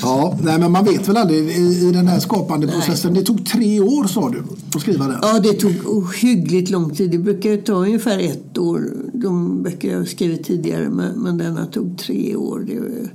Ja, 0.02 0.38
nej, 0.44 0.60
men 0.60 0.72
man 0.72 0.86
vet 0.86 1.10
väl 1.10 1.18
aldrig 1.18 1.40
i, 1.50 1.88
i 1.88 1.92
den 1.92 2.08
här 2.08 2.20
skapande 2.20 2.68
processen. 2.68 3.14
Det 3.14 3.22
tog 3.22 3.46
tre 3.46 3.80
år 3.82 4.08
sa 4.08 4.30
du 4.30 4.44
att 4.76 4.82
skriva 4.82 5.08
den. 5.08 5.18
Ja, 5.22 5.40
det 5.40 5.54
tog 5.54 5.74
ohyggligt 5.86 6.70
lång 6.70 6.96
tid. 6.96 7.12
Det 7.12 7.18
brukar 7.18 7.50
ju 7.50 7.58
ta 7.58 7.74
ungefär 7.74 8.20
ett 8.20 8.58
år. 8.58 8.82
De 9.14 9.64
böcker 9.64 9.92
jag 9.98 10.08
skrivit 10.08 10.44
tidigare, 10.44 10.90
men, 10.90 11.12
men 11.20 11.38
denna 11.38 11.66
tog 11.66 11.98
tre 11.98 12.36
år. 12.36 12.60
Det, 12.68 12.80
var- 12.80 13.10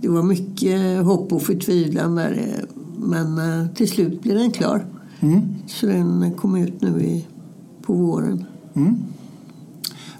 det 0.00 0.08
var 0.08 0.22
mycket 0.22 1.04
hopp 1.04 1.32
och 1.32 1.42
förtvivlan 1.42 2.14
där. 2.14 2.64
Men 2.98 3.38
eh, 3.38 3.66
till 3.74 3.88
slut 3.88 4.22
blev 4.22 4.34
den 4.38 4.50
klar. 4.50 4.86
Mm. 5.20 5.40
Så 5.66 5.86
den 5.86 6.32
kom 6.36 6.56
ut 6.56 6.80
nu 6.82 7.02
i, 7.02 7.26
på 7.82 7.92
våren. 7.92 8.44
Mm. 8.74 8.96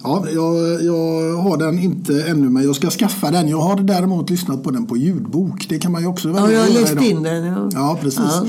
Ja, 0.04 0.24
jag, 0.34 0.84
jag 0.84 1.36
har 1.36 1.56
den 1.56 1.78
inte 1.78 2.22
ännu, 2.22 2.50
men 2.50 2.64
jag 2.64 2.76
ska 2.76 2.90
skaffa 2.90 3.30
den. 3.30 3.48
Jag 3.48 3.60
har 3.60 3.76
däremot 3.80 4.30
lyssnat 4.30 4.62
på 4.62 4.70
den 4.70 4.86
på 4.86 4.96
ljudbok. 4.96 5.66
Det 5.68 5.78
kan 5.78 5.92
man 5.92 6.02
ju 6.02 6.08
också 6.08 6.28
Ja, 6.28 6.52
jag 6.52 6.60
har 6.62 6.68
läst 6.80 6.92
idag. 6.92 7.04
in 7.04 7.22
den. 7.22 7.44
Ja. 7.44 7.68
Ja, 7.72 7.98
precis. 8.02 8.18
Ja. 8.18 8.46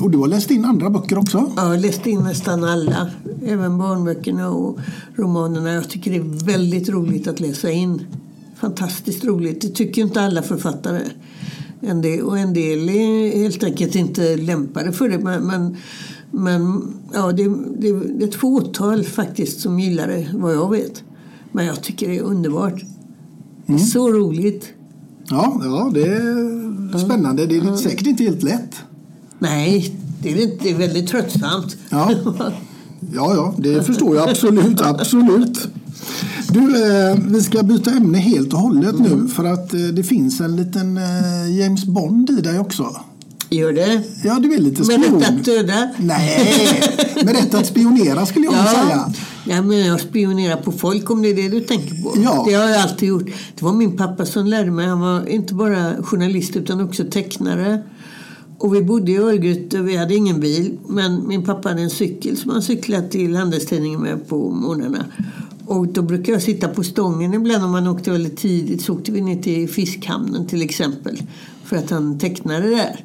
Och 0.00 0.10
du 0.10 0.18
har 0.18 0.28
läst 0.28 0.50
in 0.50 0.64
andra 0.64 0.90
böcker 0.90 1.18
också? 1.18 1.38
Ja, 1.56 1.62
jag 1.62 1.70
har 1.70 1.76
läst 1.76 2.06
in 2.06 2.20
nästan 2.20 2.64
alla. 2.64 3.10
Även 3.46 3.78
barnböckerna 3.78 4.50
och 4.50 4.78
romanerna. 5.16 5.72
Jag 5.72 5.88
tycker 5.88 6.10
det 6.10 6.16
är 6.16 6.46
väldigt 6.46 6.88
roligt 6.88 7.26
att 7.28 7.40
läsa 7.40 7.70
in. 7.70 8.02
Fantastiskt 8.60 9.24
roligt. 9.24 9.60
Det 9.60 9.68
tycker 9.68 10.02
inte 10.02 10.20
alla 10.20 10.42
författare. 10.42 11.00
En 11.80 12.02
del, 12.02 12.20
och 12.20 12.38
en 12.38 12.54
del 12.54 12.88
är 12.88 13.36
helt 13.38 13.64
enkelt 13.64 13.94
inte 13.94 14.36
lämpade 14.36 14.92
för 14.92 15.08
det. 15.08 15.18
Men, 15.18 15.46
men, 15.46 15.76
men 16.30 16.82
ja, 17.12 17.32
det, 17.32 17.48
det, 17.78 17.92
det 17.92 18.24
är 18.24 18.28
ett 18.28 18.34
fåtal 18.34 19.04
faktiskt 19.04 19.60
som 19.60 19.80
gillar 19.80 20.08
det, 20.08 20.28
vad 20.34 20.54
jag 20.54 20.70
vet. 20.70 21.02
Men 21.52 21.66
jag 21.66 21.82
tycker 21.82 22.08
det 22.08 22.16
är 22.16 22.22
underbart. 22.22 22.82
Mm. 23.66 23.80
Så 23.80 24.12
roligt. 24.12 24.72
Ja, 25.28 25.60
ja, 25.64 25.90
det 25.94 26.02
är 26.02 26.98
spännande. 26.98 27.46
Det 27.46 27.56
är 27.56 27.76
säkert 27.76 28.06
inte 28.06 28.22
helt 28.22 28.42
lätt. 28.42 28.76
Nej, 29.38 29.96
det 30.22 30.32
är, 30.32 30.50
det 30.62 30.70
är 30.70 30.78
väldigt 30.78 31.08
tröttsamt. 31.08 31.76
Ja. 31.90 32.10
Ja, 33.14 33.34
ja, 33.34 33.54
det 33.58 33.82
förstår 33.82 34.16
jag 34.16 34.28
absolut. 34.28 34.80
absolut. 34.80 35.68
Du, 36.48 36.84
eh, 36.84 37.16
vi 37.28 37.42
ska 37.42 37.62
byta 37.62 37.90
ämne 37.90 38.18
helt 38.18 38.52
och 38.52 38.58
hållet 38.58 38.98
nu 38.98 39.28
för 39.28 39.44
att 39.44 39.74
eh, 39.74 39.80
det 39.80 40.02
finns 40.02 40.40
en 40.40 40.56
liten 40.56 40.96
eh, 40.96 41.58
James 41.58 41.84
Bond 41.84 42.30
i 42.30 42.40
dig 42.40 42.58
också. 42.58 42.96
Gör 43.50 43.72
det? 43.72 44.02
Ja, 44.24 44.38
du 44.42 44.54
är 44.54 44.58
lite 44.58 44.82
Med 44.82 45.02
spion. 45.04 45.20
rätt 45.20 45.28
att 45.28 45.44
döda? 45.44 45.88
Nej, 45.98 46.82
med 47.24 47.36
rätt 47.36 47.54
att 47.54 47.66
spionera 47.66 48.26
skulle 48.26 48.44
jag 48.44 48.54
Ja. 48.54 48.64
säga. 48.66 49.12
ja, 49.56 49.62
men 49.62 49.78
jag 49.78 50.00
spionerar 50.00 50.56
på 50.56 50.72
folk 50.72 51.10
om 51.10 51.22
det 51.22 51.28
är 51.28 51.34
det 51.34 51.48
du 51.48 51.60
tänker 51.60 52.02
på. 52.02 52.14
Ja. 52.24 52.44
Det 52.48 52.54
har 52.54 52.68
jag 52.68 52.80
alltid 52.80 53.08
gjort. 53.08 53.26
Det 53.58 53.64
var 53.64 53.72
min 53.72 53.96
pappa 53.96 54.26
som 54.26 54.46
lärde 54.46 54.70
mig. 54.70 54.86
Han 54.86 55.00
var 55.00 55.28
inte 55.28 55.54
bara 55.54 56.02
journalist 56.02 56.56
utan 56.56 56.80
också 56.80 57.04
tecknare. 57.10 57.82
Och 58.58 58.74
vi 58.74 58.82
bodde 58.82 59.12
i 59.12 59.16
Örgryte 59.18 59.80
och 59.80 59.88
vi 59.88 59.96
hade 59.96 60.14
ingen 60.14 60.40
bil. 60.40 60.78
Men 60.88 61.28
min 61.28 61.44
pappa 61.44 61.68
hade 61.68 61.82
en 61.82 61.90
cykel 61.90 62.36
som 62.36 62.50
han 62.50 62.62
cyklade 62.62 63.08
till 63.08 63.36
handelstidningen 63.36 64.00
med 64.00 64.28
på 64.28 64.50
morgnarna. 64.50 65.04
Och 65.66 65.86
då 65.88 66.02
brukade 66.02 66.32
jag 66.32 66.42
sitta 66.42 66.68
på 66.68 66.82
stången 66.84 67.34
ibland 67.34 67.64
om 67.64 67.70
man 67.70 67.86
åkte 67.86 68.10
väldigt 68.10 68.36
tidigt. 68.36 68.82
Så 68.82 68.92
åkte 68.94 69.12
vi 69.12 69.20
ner 69.20 69.42
till 69.42 69.68
fiskhamnen 69.68 70.46
till 70.46 70.62
exempel. 70.62 71.22
För 71.64 71.76
att 71.76 71.90
han 71.90 72.18
tecknade 72.18 72.68
där. 72.70 73.04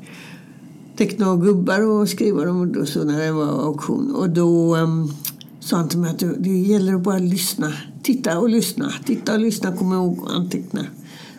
Teckna 1.02 1.32
och 1.32 1.42
gubbar 1.42 1.82
och 1.82 2.10
skriva 2.10 2.46
dem 2.46 2.76
och 2.82 2.88
så 2.88 3.04
när 3.04 3.26
det 3.26 3.32
var 3.32 3.46
auktion. 3.46 4.16
Och 4.16 4.30
då 4.30 4.76
um, 4.78 5.14
sa 5.60 5.78
han 5.78 5.90
till 5.90 6.00
mig 6.00 6.12
att 6.12 6.20
det, 6.20 6.50
gäller 6.50 6.94
att 6.96 7.02
bara 7.02 7.18
lyssna. 7.18 7.74
Titta 8.04 8.40
och 8.40 8.50
lyssna. 8.50 8.94
Titta 9.06 9.34
och 9.34 9.40
lyssna, 9.40 9.72
kom 9.78 9.94
ihåg 9.94 10.24
och 10.24 10.36
anteckna. 10.36 10.86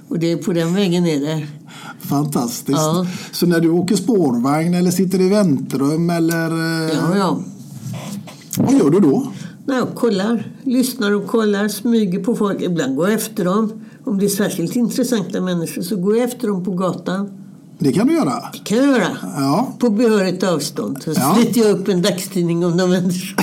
Och 0.08 0.18
det 0.18 0.32
är 0.32 0.36
på 0.36 0.52
den 0.52 0.74
vägen 0.74 1.06
är 1.06 1.20
det. 1.20 1.46
Fantastiskt. 2.00 2.78
Ja. 2.78 3.06
Så 3.32 3.46
när 3.46 3.60
du 3.60 3.70
åker 3.70 3.96
spårvagn 3.96 4.74
eller 4.74 4.90
sitter 4.90 5.20
i 5.20 5.28
väntrum 5.28 6.10
eller... 6.10 6.50
eh, 6.50 6.94
Ja, 6.94 7.16
ja. 7.16 7.40
Vad 8.58 8.74
gör 8.74 8.90
du 8.90 9.00
då? 9.00 9.32
När 9.66 9.76
jag 9.76 9.94
kollar, 9.94 10.52
lyssnar 10.62 11.12
och 11.12 11.26
kollar, 11.26 11.68
smyger 11.68 12.24
på 12.24 12.34
folk. 12.34 12.60
Ibland 12.60 12.96
går 12.96 13.08
jag 13.08 13.14
efter 13.14 13.44
dem. 13.44 13.72
Om 14.04 14.18
det 14.18 14.24
är 14.24 14.28
särskilt 14.28 14.76
intressanta 14.76 15.40
människor 15.40 15.82
så 15.82 15.96
går 15.96 16.16
jag 16.16 16.24
efter 16.24 16.48
dem 16.48 16.64
på 16.64 16.70
gatan. 16.70 17.41
Det 17.82 17.92
kan 17.92 18.06
du 18.06 18.12
göra. 18.14 18.44
Det 18.52 18.58
kan 18.64 18.78
jag 18.78 18.86
göra. 18.86 19.08
Ja. 19.36 19.72
På 19.78 19.90
behörigt 19.90 20.42
avstånd. 20.42 21.02
Så 21.02 21.12
Ja. 21.16 21.34
sliter 21.36 21.60
jag 21.60 21.70
upp 21.70 21.88
en 21.88 22.02
dagstidning 22.02 22.64
om 22.64 22.76
de 22.76 22.90
människor. 22.90 23.36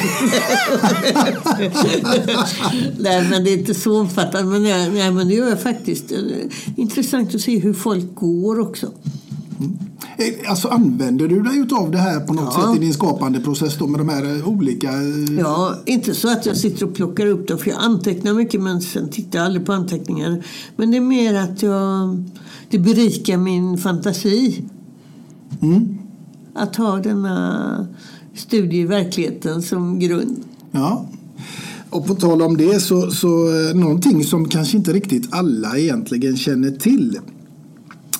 nej, 2.99 3.27
men 3.29 3.43
det 3.43 3.49
är 3.53 3.57
inte 3.57 3.73
så 3.73 3.99
omfattande. 3.99 4.51
Men, 4.51 4.63
nej, 4.63 4.89
nej, 4.93 5.11
men 5.11 5.27
det 5.27 5.33
gör 5.33 5.49
jag 5.49 5.61
faktiskt. 5.61 6.09
Det 6.09 6.15
är 6.15 6.49
Intressant 6.75 7.35
att 7.35 7.41
se 7.41 7.59
hur 7.59 7.73
folk 7.73 8.15
går 8.15 8.59
också. 8.59 8.87
Eh, 10.17 10.49
Alltså 10.51 10.67
använder 10.67 11.27
du 11.27 11.41
dig 11.41 11.65
av 11.71 11.91
det 11.91 11.97
här 11.97 12.19
på 12.19 12.33
något 12.33 12.53
Ja. 12.57 12.67
sätt 12.67 12.75
i 12.81 12.85
din 12.85 12.93
skapande 12.93 13.39
process 13.39 13.75
då 13.79 13.87
med 13.87 13.99
de 13.99 14.09
här 14.09 14.37
eh, 14.39 14.47
olika... 14.47 14.87
eh, 14.87 15.39
Ja, 15.39 15.75
inte 15.85 16.13
så 16.15 16.31
att 16.31 16.45
jag 16.45 16.57
sitter 16.57 16.85
och 16.85 16.93
plockar 16.95 17.25
upp 17.25 17.47
dem. 17.47 17.57
För 17.57 17.69
jag 17.69 17.79
antecknar 17.81 18.33
mycket 18.33 18.61
men 18.61 18.81
sen 18.81 19.09
tittar 19.09 19.39
jag 19.39 19.45
aldrig 19.45 19.65
på 19.65 19.73
anteckningar. 19.73 20.43
Men 20.75 20.91
det 20.91 20.97
är 20.97 21.01
mer 21.01 21.33
att 21.35 21.63
jag, 21.63 22.23
det 22.69 22.79
berikar 22.79 23.37
min 23.37 23.77
fantasi. 23.77 24.63
Mm. 25.61 25.97
Att 26.53 26.75
ha 26.75 26.97
denna 26.97 27.87
studie 28.33 28.77
i 28.77 28.85
verkligheten 28.85 29.61
som 29.61 29.99
grund. 29.99 30.37
Ja. 30.71 31.09
Och 31.89 32.07
på 32.07 32.15
tal 32.15 32.41
om 32.41 32.57
det 32.57 32.79
så, 32.79 33.11
så 33.11 33.27
eh, 33.27 33.75
någonting 33.75 34.23
som 34.23 34.49
kanske 34.49 34.77
inte 34.77 34.93
riktigt 34.93 35.27
alla 35.29 35.77
egentligen 35.77 36.37
känner 36.37 36.71
till. 36.71 37.19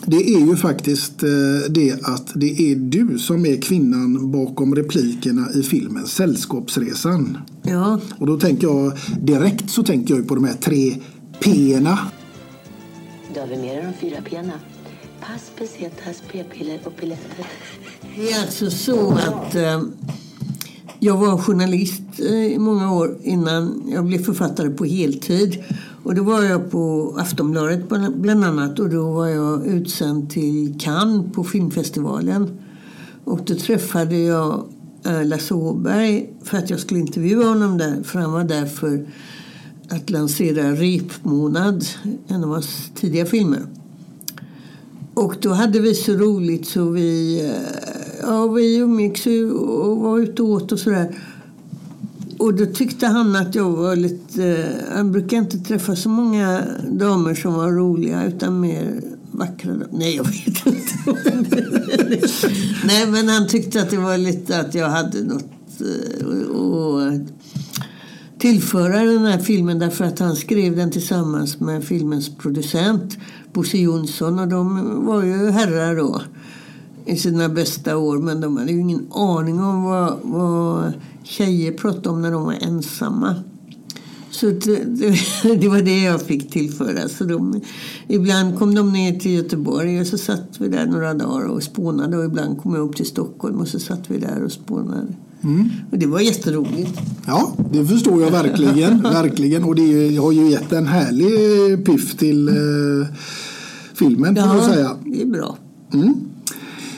Det 0.05 0.33
är 0.33 0.39
ju 0.39 0.55
faktiskt 0.55 1.23
eh, 1.23 1.29
det 1.69 1.99
att 2.03 2.31
det 2.35 2.71
är 2.71 2.75
du 2.75 3.19
som 3.19 3.45
är 3.45 3.61
kvinnan 3.61 4.31
bakom 4.31 4.75
replikerna 4.75 5.47
i 5.55 5.63
filmen 5.63 6.05
Sällskapsresan. 6.05 7.37
Ja. 7.63 7.99
Och 8.17 8.27
då 8.27 8.39
tänker 8.39 8.67
jag 8.67 8.93
direkt 9.21 9.69
så 9.69 9.83
tänker 9.83 10.15
jag 10.15 10.27
på 10.27 10.35
de 10.35 10.43
här 10.43 10.55
tre 10.61 10.95
P-erna. 11.39 11.99
Då 13.33 13.39
har 13.39 13.47
vi 13.47 13.57
mer 13.57 13.79
än 13.79 13.91
de 13.91 13.97
fyra 13.97 14.21
pena? 14.21 14.53
Pass, 15.21 15.51
pesetas, 15.57 16.23
p-piller 16.31 16.79
och 16.83 16.95
piletter. 16.95 17.45
Det 18.15 18.31
är 18.31 18.41
alltså 18.41 18.71
så 18.71 19.11
att 19.11 19.55
eh, 19.55 19.81
jag 20.99 21.17
var 21.17 21.37
journalist 21.37 22.01
eh, 22.19 22.45
i 22.45 22.57
många 22.59 22.93
år 22.93 23.17
innan 23.23 23.83
jag 23.87 24.05
blev 24.05 24.23
författare 24.23 24.69
på 24.69 24.85
heltid. 24.85 25.63
Och 26.03 26.15
då 26.15 26.23
var 26.23 26.43
jag 26.43 26.71
på 26.71 27.15
Aftonbladet 27.19 27.89
bland 27.89 28.21
bland 28.21 28.45
annat 28.45 28.79
och 28.79 28.89
då 28.89 29.11
var 29.11 29.27
jag 29.27 29.67
utsänd 29.67 30.29
till 30.29 30.79
Cannes 30.79 31.33
på 31.33 31.43
filmfestivalen. 31.43 32.59
Och 33.23 33.39
då 33.45 33.55
träffade 33.55 34.17
jag 34.17 34.63
eh, 35.05 35.25
Lasse 35.25 35.53
Åberg 35.53 36.29
för 36.43 36.57
att 36.57 36.69
jag 36.69 36.79
skulle 36.79 36.99
intervjua 36.99 37.47
honom 37.47 37.77
där. 37.77 38.03
För 38.03 38.19
han 38.19 38.31
var 38.31 38.43
där 38.43 38.65
för 38.65 39.07
att 39.89 40.09
lansera 40.09 40.71
Repmånad, 40.71 41.85
en 42.27 42.43
av 42.43 42.49
hans 42.49 42.91
tidiga 42.95 43.25
filmer. 43.25 43.61
Och 45.13 45.35
då 45.41 45.49
hade 45.49 45.79
vi 45.79 45.95
så 45.95 46.13
roligt 46.13 46.67
så 46.67 46.89
vi, 46.89 47.39
eh, 47.45 48.21
ja, 48.21 48.47
vi 48.47 48.77
umgicks 48.77 49.25
och 49.25 49.97
var 49.97 50.19
ute 50.19 50.41
och 50.41 50.49
åt 50.49 50.71
och 50.71 50.79
sådär. 50.79 51.15
Och 52.37 52.53
då 52.53 52.65
tyckte 52.65 53.07
han 53.07 53.35
att 53.35 53.55
jag 53.55 53.71
var 53.71 53.95
lite... 53.95 54.47
Eh, 54.47 54.95
han 54.95 55.11
brukar 55.11 55.37
inte 55.37 55.57
träffa 55.57 55.95
så 55.95 56.09
många 56.09 56.63
damer 56.91 57.35
som 57.35 57.53
var 57.53 57.71
roliga 57.71 58.25
utan 58.25 58.59
mer 58.59 59.01
vackra. 59.31 59.75
Nej, 59.91 60.15
jag 60.15 60.23
vet 60.23 60.65
inte. 60.65 60.93
Nej, 62.85 63.07
men 63.07 63.29
han 63.29 63.47
tyckte 63.47 63.81
att 63.81 63.89
det 63.89 63.97
var 63.97 64.17
lite 64.17 64.59
att 64.59 64.75
jag 64.75 64.89
hade 64.89 65.23
något 65.23 65.81
eh, 65.81 66.27
och 66.27 67.11
tillföra 68.39 69.03
den 69.03 69.25
här 69.25 69.39
filmen 69.39 69.79
därför 69.79 70.05
att 70.05 70.19
han 70.19 70.35
skrev 70.35 70.75
den 70.75 70.91
tillsammans 70.91 71.59
med 71.59 71.83
filmens 71.83 72.37
producent 72.37 73.17
Bosse 73.53 73.77
Jonsson 73.77 74.39
och 74.39 74.47
de 74.47 75.05
var 75.05 75.23
ju 75.23 75.49
herrar 75.49 75.95
då 75.95 76.21
i 77.05 77.17
sina 77.17 77.49
bästa 77.49 77.97
år 77.97 78.17
men 78.17 78.41
de 78.41 78.57
hade 78.57 78.71
ju 78.71 78.79
ingen 78.79 79.07
aning 79.11 79.59
om 79.59 79.83
vad, 79.83 80.19
vad 80.23 80.93
tjejer 81.23 81.71
pratade 81.71 82.09
om 82.09 82.21
när 82.21 82.31
de 82.31 82.43
var 82.43 82.55
ensamma. 82.61 83.35
Så 84.31 84.45
det, 84.45 84.83
det, 84.83 85.15
det 85.55 85.67
var 85.67 85.81
det 85.81 86.03
jag 86.03 86.21
fick 86.21 86.51
tillföra. 86.51 87.09
Så 87.09 87.23
de, 87.23 87.61
ibland 88.07 88.59
kom 88.59 88.75
de 88.75 88.93
ner 88.93 89.19
till 89.19 89.31
Göteborg 89.31 90.01
och 90.01 90.07
så 90.07 90.17
satt 90.17 90.59
vi 90.59 90.67
där 90.67 90.85
några 90.85 91.13
dagar 91.13 91.47
och 91.47 91.63
spånade 91.63 92.17
och 92.17 92.25
ibland 92.25 92.61
kom 92.61 92.75
jag 92.75 92.89
upp 92.89 92.95
till 92.95 93.05
Stockholm 93.05 93.59
och 93.59 93.67
så 93.67 93.79
satt 93.79 94.11
vi 94.11 94.17
där 94.17 94.43
och 94.43 94.51
spånade. 94.51 95.07
Mm. 95.43 95.69
Och 95.91 95.97
det 95.97 96.05
var 96.05 96.19
jätteroligt. 96.19 96.99
Ja, 97.27 97.53
det 97.71 97.85
förstår 97.85 98.21
jag 98.21 98.31
verkligen. 98.31 99.01
verkligen. 99.03 99.63
Och 99.63 99.75
det 99.75 100.15
har 100.15 100.31
ju 100.31 100.49
gett 100.49 100.71
en 100.71 100.87
härlig 100.87 101.85
piff 101.85 102.17
till 102.17 102.47
eh, 102.47 103.07
filmen 103.93 104.35
får 104.35 104.45
man 104.45 104.63
säga. 104.63 104.97
det 105.05 105.21
är 105.21 105.25
bra. 105.25 105.57
Mm. 105.93 106.15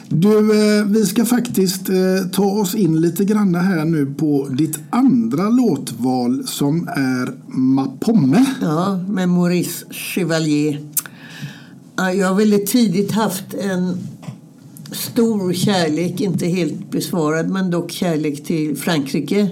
Du, 0.09 0.37
eh, 0.37 0.85
vi 0.85 1.05
ska 1.05 1.25
faktiskt 1.25 1.89
eh, 1.89 1.95
ta 2.31 2.43
oss 2.43 2.75
in 2.75 3.01
lite 3.01 3.25
grann 3.25 3.55
här 3.55 3.85
nu 3.85 4.05
på 4.05 4.47
ditt 4.51 4.79
andra 4.89 5.49
låtval 5.49 6.47
som 6.47 6.87
är 6.87 7.33
Mapomme. 7.47 8.45
Ja, 8.61 8.99
med 9.09 9.29
Maurice 9.29 9.85
Chevalier. 9.91 10.79
Ja, 11.95 12.13
Jag 12.13 12.27
har 12.27 12.35
väldigt 12.35 12.67
tidigt 12.67 13.11
haft 13.11 13.53
en 13.53 13.97
stor 14.91 15.53
kärlek, 15.53 16.21
inte 16.21 16.45
helt 16.45 16.91
besvarad, 16.91 17.49
men 17.49 17.71
dock 17.71 17.91
kärlek 17.91 18.43
till 18.43 18.77
Frankrike. 18.77 19.49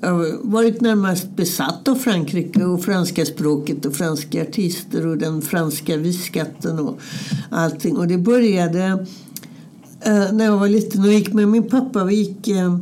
Jag 0.00 0.10
har 0.10 0.50
varit 0.50 0.80
närmast 0.80 1.36
besatt 1.36 1.88
av 1.88 1.94
Frankrike 1.94 2.64
och 2.64 2.84
franska 2.84 3.26
språket 3.26 3.86
och 3.86 3.94
franska 3.94 4.42
artister 4.42 5.06
och 5.06 5.18
den 5.18 5.42
franska 5.42 5.96
visskatten 5.96 6.78
och 6.78 7.00
allting. 7.50 7.96
Och 7.96 8.06
det 8.06 8.18
började 8.18 9.06
eh, 10.00 10.32
när 10.32 10.44
jag 10.44 10.58
var 10.58 10.68
liten 10.68 11.00
och 11.00 11.12
gick 11.12 11.32
med 11.32 11.48
min 11.48 11.68
pappa. 11.68 12.04
Vi 12.04 12.14
gick, 12.14 12.48
eh, 12.48 12.78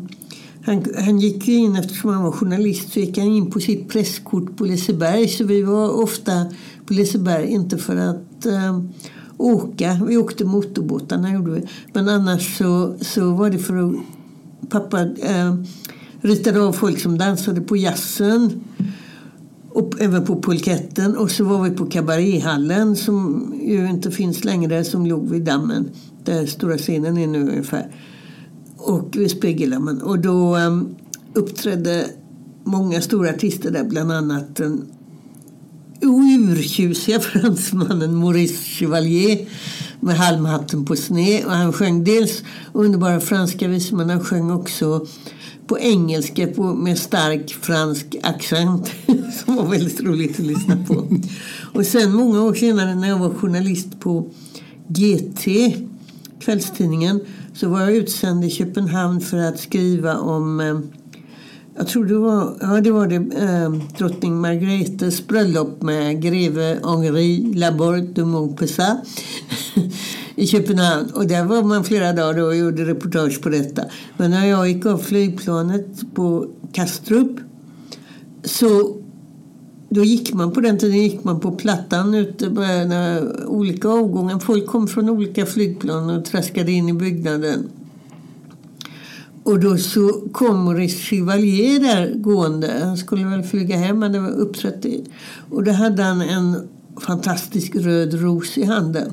han, 0.65 0.85
han 0.97 1.19
gick 1.19 1.49
ju 1.49 1.55
in, 1.55 1.77
eftersom 1.77 2.11
han 2.11 2.23
var 2.23 2.33
journalist, 2.33 2.93
så 2.93 3.01
gick 3.01 3.19
han 3.19 3.27
in 3.27 3.51
på 3.51 3.61
sitt 3.61 3.89
presskort 3.89 4.57
på 4.57 4.65
Liseberg. 4.65 5.29
Så 5.29 5.45
vi 5.45 5.63
var 5.63 6.03
ofta 6.03 6.47
på 6.87 6.95
Liseberg, 6.95 7.47
inte 7.47 7.79
för 7.79 7.97
att 7.97 8.47
eh, 8.47 8.81
åka. 9.39 10.01
Vi 10.07 10.17
åkte 10.17 10.45
motorbåtarna, 10.45 11.33
gjorde 11.33 11.51
vi. 11.51 11.63
Men 11.93 12.09
annars 12.09 12.59
så, 12.59 12.95
så 13.01 13.33
var 13.33 13.51
det 13.51 13.59
för 13.59 13.89
att 13.89 13.95
pappa 14.69 15.01
eh, 15.03 15.55
ritade 16.21 16.61
av 16.61 16.73
folk 16.73 17.01
som 17.01 17.19
dansade 17.19 17.61
på 17.61 17.77
jazzen. 17.77 18.65
Och 19.71 20.01
även 20.01 20.25
på 20.25 20.37
polketten. 20.37 21.17
Och 21.17 21.31
så 21.31 21.45
var 21.45 21.63
vi 21.63 21.71
på 21.71 21.87
kabaréhallen 21.87 22.97
som 22.97 23.47
ju 23.63 23.89
inte 23.89 24.11
finns 24.11 24.45
längre, 24.45 24.85
som 24.85 25.07
låg 25.07 25.31
vid 25.31 25.45
dammen. 25.45 25.91
Där 26.25 26.47
stora 26.47 26.79
scenen 26.79 27.19
är 27.19 27.27
nu 27.27 27.41
ungefär. 27.41 27.95
Och 28.77 29.17
vid 29.17 29.31
Spegelhammen. 29.31 30.03
Och 30.03 30.19
då 30.19 30.57
um, 30.57 30.97
uppträdde 31.35 32.07
många 32.65 33.01
stora 33.01 33.31
artister 33.31 33.71
där, 33.71 33.85
bland 33.85 34.13
annat 34.13 34.61
en 34.61 34.87
urtjusiga 36.01 37.21
fransmannen 37.21 38.15
Maurice 38.15 38.65
Chevalier 38.65 39.49
med 40.01 40.17
halmhatten 40.17 40.85
på 40.85 40.97
sned. 40.97 41.45
Och 41.45 41.53
han 41.53 41.73
sjöng 41.73 42.05
dels 42.05 42.43
underbara 42.73 43.21
franska 43.21 43.69
visor 43.69 43.97
men 43.97 44.11
han 44.11 44.25
sjöng 44.25 44.51
också 44.51 45.07
på 45.67 45.79
engelska 45.79 46.47
på, 46.47 46.63
med 46.63 46.99
stark 46.99 47.51
fransk 47.51 48.17
accent 48.23 48.91
som 49.45 49.57
var 49.57 49.67
väldigt 49.67 50.01
roligt 50.01 50.41
att 50.41 50.47
lyssna 50.47 50.77
på. 50.89 51.09
Och 51.75 51.87
sen 51.87 52.13
många 52.13 52.43
år 52.43 52.55
senare 52.55 52.95
när 52.95 53.09
jag 53.09 53.19
var 53.19 53.31
journalist 53.31 54.01
på 54.01 54.31
GT, 54.89 55.47
kvällstidningen, 56.41 57.21
så 57.55 57.69
var 57.69 57.81
jag 57.81 57.97
utsänd 57.97 58.45
i 58.45 58.51
Köpenhamn 58.51 59.21
för 59.21 59.37
att 59.37 59.61
skriva 59.61 60.19
om 60.19 60.61
eh, 60.61 60.79
jag 61.79 61.87
tror 61.87 62.05
det 62.05 62.19
var, 62.19 62.57
ja, 62.61 62.81
det, 62.81 62.91
var 62.91 63.07
det 63.07 63.17
eh, 63.17 63.71
drottning 63.99 64.41
Margretes 64.41 65.27
bröllop 65.27 65.83
med 65.83 66.23
greve 66.23 66.79
Henri 66.85 67.55
Laborde 67.55 68.07
de 68.15 68.23
Montpessat 68.23 68.99
i 70.35 70.47
Köpenhamn. 70.47 71.11
Och 71.11 71.27
där 71.27 71.45
var 71.45 71.63
man 71.63 71.85
flera 71.85 72.13
dagar 72.13 72.39
då 72.39 72.47
och 72.47 72.57
gjorde 72.57 72.85
reportage 72.85 73.43
på 73.43 73.49
detta. 73.49 73.83
Men 74.17 74.31
när 74.31 74.47
jag 74.47 74.69
gick 74.69 74.87
av 74.87 74.99
flygplanet 74.99 76.15
på 76.15 76.47
Kastrup 76.73 77.41
så 78.45 78.97
då 79.89 80.05
gick 80.05 80.35
man 80.35 80.53
på 80.53 80.61
den 80.61 80.79
tiden 80.79 80.99
gick 80.99 81.25
man 81.25 81.41
på 81.41 81.51
Plattan 81.51 82.15
ute 82.15 82.51
på 82.51 82.63
eh, 82.63 83.47
olika 83.47 83.89
avgångar. 83.89 84.39
Folk 84.39 84.67
kom 84.67 84.89
från 84.89 85.09
olika 85.09 85.47
flygplan 85.47 86.11
och 86.11 86.25
traskade 86.25 86.73
in 86.73 86.89
i 86.89 86.93
byggnaden. 86.93 87.71
Och 89.49 89.61
då 89.61 89.77
så 89.79 90.09
kom 90.33 90.65
Maurice 90.65 90.97
Chevalier 90.99 91.81
där 91.81 92.15
gående. 92.15 92.81
Han 92.85 92.97
skulle 92.97 93.25
väl 93.25 93.43
flyga 93.43 93.77
hem, 93.77 93.99
men 93.99 94.13
det 94.13 94.21
var 94.21 94.31
uppträtt 94.31 94.85
i. 94.85 95.05
Och 95.51 95.65
då 95.65 95.73
hade 95.73 96.03
han 96.03 96.23
en 96.23 96.69
fantastisk 97.01 97.75
röd 97.77 98.15
ros 98.15 98.59
i 98.59 98.65
handen. 98.65 99.13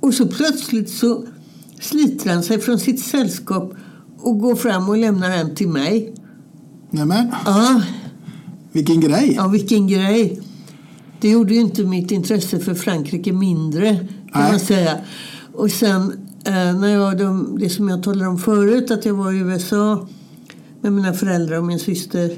Och 0.00 0.14
så 0.14 0.26
plötsligt 0.26 0.90
så 0.90 1.24
sliter 1.80 2.30
han 2.30 2.42
sig 2.42 2.60
från 2.60 2.78
sitt 2.78 3.00
sällskap 3.00 3.72
och 4.18 4.38
går 4.38 4.54
fram 4.54 4.88
och 4.88 4.96
lämnar 4.96 5.30
en 5.30 5.54
till 5.54 5.68
mig. 5.68 6.14
Nämen, 6.90 7.32
Ja, 7.46 7.82
vilken 8.72 9.00
grej. 9.00 9.32
ja 9.36 9.48
vilken 9.48 9.86
grej. 9.86 10.40
Det 11.20 11.30
gjorde 11.30 11.54
ju 11.54 11.60
inte 11.60 11.82
mitt 11.82 12.10
intresse 12.10 12.58
för 12.58 12.74
Frankrike 12.74 13.32
mindre, 13.32 13.96
kan 14.32 14.42
Nej. 14.42 14.50
man 14.50 14.60
säga. 14.60 14.98
Och 15.52 15.70
sen 15.70 16.25
Eh, 16.46 16.78
när 16.78 16.88
jag, 16.88 17.18
de, 17.18 17.58
det 17.58 17.70
som 17.70 17.88
jag 17.88 18.02
talade 18.02 18.30
om 18.30 18.38
förut, 18.38 18.90
att 18.90 19.04
jag 19.04 19.14
var 19.14 19.32
i 19.32 19.38
USA 19.38 20.08
med 20.80 20.92
mina 20.92 21.12
föräldrar 21.12 21.58
och 21.58 21.64
min 21.64 21.78
syster 21.78 22.30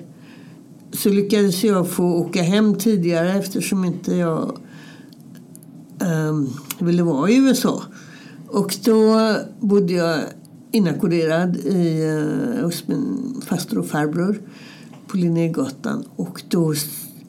så 0.93 1.09
lyckades 1.09 1.65
jag 1.65 1.91
få 1.91 2.05
åka 2.05 2.43
hem 2.43 2.75
tidigare 2.75 3.39
eftersom 3.39 3.85
inte 3.85 4.15
jag 4.15 4.59
ehm, 6.01 6.49
ville 6.79 7.03
vara 7.03 7.31
i 7.31 7.37
USA. 7.37 7.83
Och 8.47 8.77
då 8.85 9.33
bodde 9.61 9.93
jag 9.93 10.21
inackorderad 10.73 11.57
i, 11.57 12.03
eh, 12.03 12.65
hos 12.65 12.89
min 12.89 13.41
faster 13.47 13.79
och 13.79 13.87
farbror 13.87 14.41
på 15.07 15.17
Linnégatan. 15.17 16.05
Och 16.17 16.43
då 16.49 16.75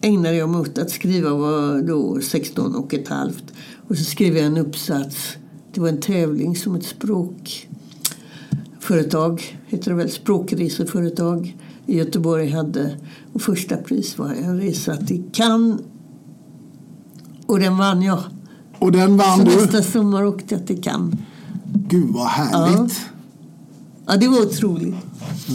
ägnade 0.01 0.35
jag 0.35 0.49
mig 0.49 0.61
åt 0.61 0.77
att 0.77 0.91
skriva, 0.91 1.33
var 1.33 1.81
då 1.81 2.21
16 2.21 2.75
och 2.75 2.93
ett 2.93 3.07
halvt. 3.07 3.43
Och 3.87 3.97
så 3.97 4.03
skrev 4.03 4.37
jag 4.37 4.45
en 4.45 4.57
uppsats. 4.57 5.37
Det 5.73 5.81
var 5.81 5.89
en 5.89 6.01
tävling 6.01 6.55
som 6.55 6.75
ett 6.75 6.85
språkföretag, 6.85 9.59
heter 9.67 9.91
det 9.91 9.97
väl, 9.97 10.11
språkreseföretag 10.11 11.57
i 11.85 11.97
Göteborg 11.97 12.49
hade. 12.49 12.97
Och 13.33 13.41
första 13.41 13.77
pris 13.77 14.17
var 14.17 14.29
en 14.29 14.57
resa 14.59 14.97
till 14.97 15.23
Cannes. 15.33 15.81
Och 17.45 17.59
den 17.59 17.77
vann 17.77 18.01
jag. 18.01 18.23
Och 18.79 18.91
den 18.91 19.17
vann 19.17 19.39
så 19.39 19.45
du? 19.45 19.55
nästa 19.55 19.83
sommar 19.83 20.25
åkte 20.25 20.55
jag 20.55 20.67
till 20.67 20.81
Cannes. 20.81 21.15
Gud 21.73 22.07
vad 22.09 22.27
härligt. 22.27 23.01
Ja, 24.05 24.17
det 24.17 24.27
var 24.27 24.41
otroligt. 24.41 24.95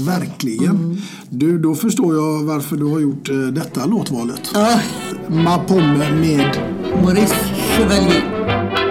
Verkligen. 0.06 0.76
Mm. 0.76 0.96
Du, 1.30 1.58
då 1.58 1.74
förstår 1.74 2.14
jag 2.14 2.44
varför 2.44 2.76
du 2.76 2.84
har 2.84 3.00
gjort 3.00 3.30
eh, 3.30 3.36
detta 3.36 3.86
låtvalet. 3.86 4.50
Ja. 4.54 4.80
Ma 5.28 5.58
Pomme 5.58 6.10
med 6.20 6.56
Maurice 7.02 7.34
Chevalier. 7.76 8.83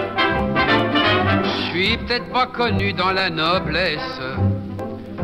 Peut-être 2.14 2.32
pas 2.32 2.46
connu 2.46 2.94
dans 2.94 3.12
la 3.12 3.32
noblesse 3.32 4.22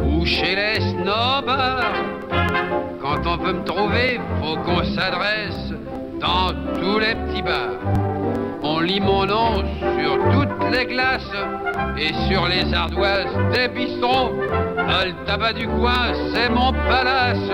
ou 0.04 0.26
chez 0.26 0.56
les 0.56 0.82
snobs. 0.82 1.56
Quand 3.00 3.28
on 3.28 3.38
veut 3.38 3.54
me 3.54 3.64
trouver, 3.64 4.20
faut 4.42 4.56
qu'on 4.56 4.84
s'adresse 4.96 5.72
dans 6.20 6.48
tous 6.82 6.98
les 6.98 7.14
petits 7.14 7.44
bars. 7.44 7.78
On 8.64 8.80
lit 8.80 9.02
mon 9.02 9.24
nom 9.28 9.64
sur 10.00 10.18
toutes 10.32 10.72
les 10.72 10.88
glaces 10.88 11.32
et 11.96 12.12
sur 12.28 12.48
les 12.48 12.74
ardoises 12.74 13.38
des 13.54 13.68
bistrots. 13.68 14.32
Le 14.40 15.26
tabac 15.28 15.54
du 15.54 15.68
coin, 15.68 16.12
c'est 16.34 16.50
mon 16.50 16.72
palace 16.72 17.52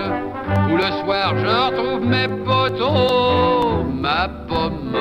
où 0.70 0.76
le 0.78 1.04
soir 1.04 1.34
je 1.36 1.46
retrouve 1.46 2.06
mes 2.06 2.28
poteaux. 2.42 3.84
Ma 3.84 4.28
pomme, 4.48 4.96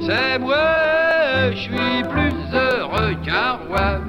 c'est 0.00 0.40
moi, 0.40 1.52
je 1.52 1.56
suis 1.58 2.02
plus 2.10 2.27
heureux 2.98 3.14
qu'un 3.24 3.58
roi. 3.68 4.00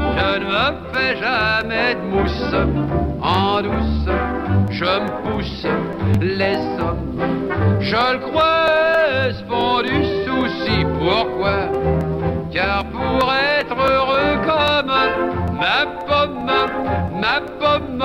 Je 0.00 0.38
ne 0.38 0.44
me 0.44 0.92
fais 0.92 1.16
jamais 1.16 1.94
de 1.94 2.00
mousse 2.00 2.54
en 3.22 3.62
douce. 3.62 4.08
Je 4.70 4.84
me 4.84 5.08
pousse 5.22 5.66
les 6.20 6.56
hommes. 6.80 7.20
Je 7.80 8.12
le 8.12 8.18
crois, 8.18 9.32
se 9.32 9.44
font 9.44 9.82
du 9.82 10.04
souci. 10.24 10.84
Pourquoi? 10.98 11.70
Car 12.52 12.84
pour 12.86 13.32
être 13.32 13.76
heureux 13.76 14.36
comme 14.44 14.92
ma 15.58 15.86
pomme, 16.06 16.50
ma 17.20 17.40
pomme, 17.58 18.04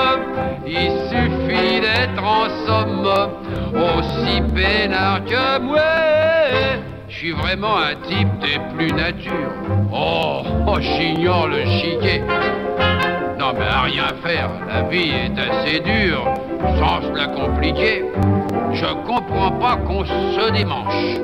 il 0.65 0.91
suffit 1.09 1.81
d'être 1.81 2.23
en 2.23 2.49
somme 2.65 3.07
aussi 3.73 4.41
peinard 4.53 5.23
que 5.25 5.59
moi. 5.59 6.12
Suis 7.23 7.31
vraiment 7.31 7.77
un 7.77 7.95
type 8.05 8.27
des 8.39 8.59
plus 8.75 8.91
natures. 8.91 9.53
Oh, 9.93 10.41
oh 10.67 10.77
j'ignore 10.81 11.47
le 11.47 11.63
chiquet. 11.63 12.21
Non 13.39 13.53
mais 13.57 13.65
à 13.65 13.83
rien 13.83 14.07
faire, 14.21 14.49
la 14.67 14.81
vie 14.89 15.09
est 15.09 15.39
assez 15.39 15.79
dure, 15.79 16.25
sans 16.77 17.01
se 17.01 17.17
la 17.17 17.27
compliquer. 17.27 18.03
Je 18.73 18.87
comprends 19.07 19.51
pas 19.51 19.77
qu'on 19.77 20.03
se 20.03 20.51
démanche 20.51 21.21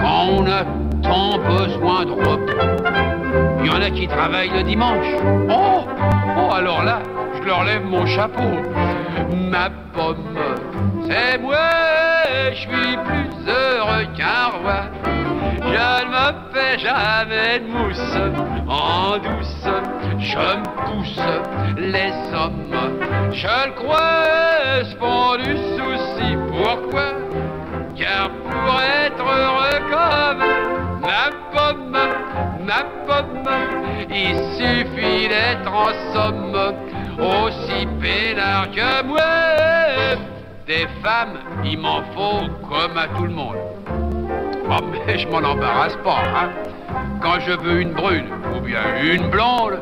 quand 0.00 0.28
on 0.30 0.46
a 0.46 0.64
tant 1.02 1.36
besoin 1.36 2.06
de 2.06 2.12
repos. 2.12 3.60
Il 3.60 3.66
y 3.66 3.68
en 3.70 3.82
a 3.82 3.90
qui 3.90 4.08
travaillent 4.08 4.56
le 4.56 4.62
dimanche. 4.62 5.08
Oh, 5.50 5.84
oh 6.38 6.54
alors 6.54 6.84
là, 6.84 7.00
je 7.38 7.46
leur 7.46 7.64
lève 7.64 7.84
mon 7.84 8.06
chapeau. 8.06 8.48
Ma 9.50 9.68
pomme, 9.92 10.38
c'est 11.12 11.38
moi, 11.38 11.56
je 12.52 12.56
suis 12.56 12.96
plus 12.96 13.50
heureux 13.50 14.06
qu'un 14.16 14.46
roi. 14.58 14.82
Je 15.58 16.04
ne 16.04 16.10
me 16.10 16.52
fais 16.52 16.78
jamais 16.78 17.58
de 17.60 17.66
mousse 17.66 18.16
en 18.68 19.18
douce. 19.18 19.66
Je 20.18 20.38
me 20.38 20.64
pousse 20.86 21.20
les 21.76 22.12
hommes. 22.34 22.74
Je 23.32 23.66
le 23.66 23.72
crois, 23.72 24.84
font 24.98 25.36
du 25.36 25.56
souci. 25.76 26.36
Pourquoi? 26.48 27.08
Car 27.96 28.30
pour 28.30 28.80
être 28.80 29.22
heureux 29.22 29.80
comme 29.90 30.44
ma 31.02 31.30
pomme, 31.52 31.98
ma 32.64 32.82
pomme, 33.06 33.48
il 34.10 34.36
suffit 34.56 35.28
d'être 35.28 35.72
en 35.72 35.92
somme 36.12 36.74
aussi 37.18 37.86
peinard 38.00 38.70
que 38.70 39.04
moi. 39.04 39.51
Des 40.66 40.86
femmes, 41.02 41.38
il 41.64 41.78
m'en 41.78 42.02
faut 42.14 42.46
comme 42.68 42.96
à 42.96 43.08
tout 43.16 43.24
le 43.24 43.30
monde. 43.32 43.56
Oh, 44.70 44.76
mais 45.06 45.18
je 45.18 45.26
m'en 45.28 45.38
embarrasse 45.38 45.96
pas, 46.04 46.22
hein. 46.36 46.50
Quand 47.20 47.40
je 47.40 47.52
veux 47.52 47.80
une 47.80 47.92
brune 47.92 48.26
ou 48.56 48.60
bien 48.60 48.80
une 49.02 49.28
blonde, 49.28 49.80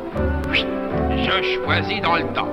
je 0.51 1.63
choisis 1.63 2.01
dans 2.01 2.15
le 2.15 2.23
temps. 2.33 2.47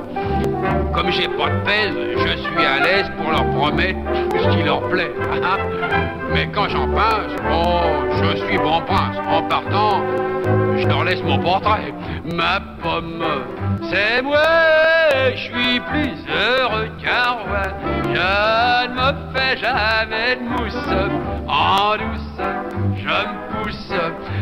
Comme 0.94 1.10
j'ai 1.10 1.28
pas 1.28 1.48
de 1.48 1.64
pèse, 1.64 1.94
je 2.16 2.36
suis 2.42 2.64
à 2.64 2.80
l'aise 2.84 3.10
pour 3.16 3.30
leur 3.30 3.46
promettre 3.56 3.98
ce 4.32 4.48
qui 4.56 4.62
leur 4.62 4.82
plaît. 4.88 5.12
hein. 5.32 5.58
Mais 6.32 6.48
quand 6.54 6.68
j'en 6.68 6.86
pince, 6.88 7.32
oh, 7.50 7.80
je 8.22 8.36
suis 8.44 8.58
bon 8.58 8.80
prince. 8.82 9.16
En 9.30 9.42
partant, 9.42 10.02
je 10.78 10.86
leur 10.86 11.04
laisse 11.04 11.22
mon 11.22 11.38
portrait. 11.38 11.92
Ma 12.34 12.60
pomme, 12.82 13.24
c'est 13.90 14.22
moi, 14.22 14.42
je 15.34 15.40
suis 15.40 15.80
plus 15.80 16.14
heureux 16.28 16.88
qu'un 17.02 17.30
roi. 17.30 17.62
Je 18.04 18.88
ne 18.88 18.94
me 18.94 19.12
fais 19.34 19.56
jamais 19.56 20.36
de 20.36 20.42
mousse 20.42 20.74
en 21.48 21.96
douce. 21.96 22.40
Je 22.96 23.08
me 23.08 23.64
pousse 23.64 23.92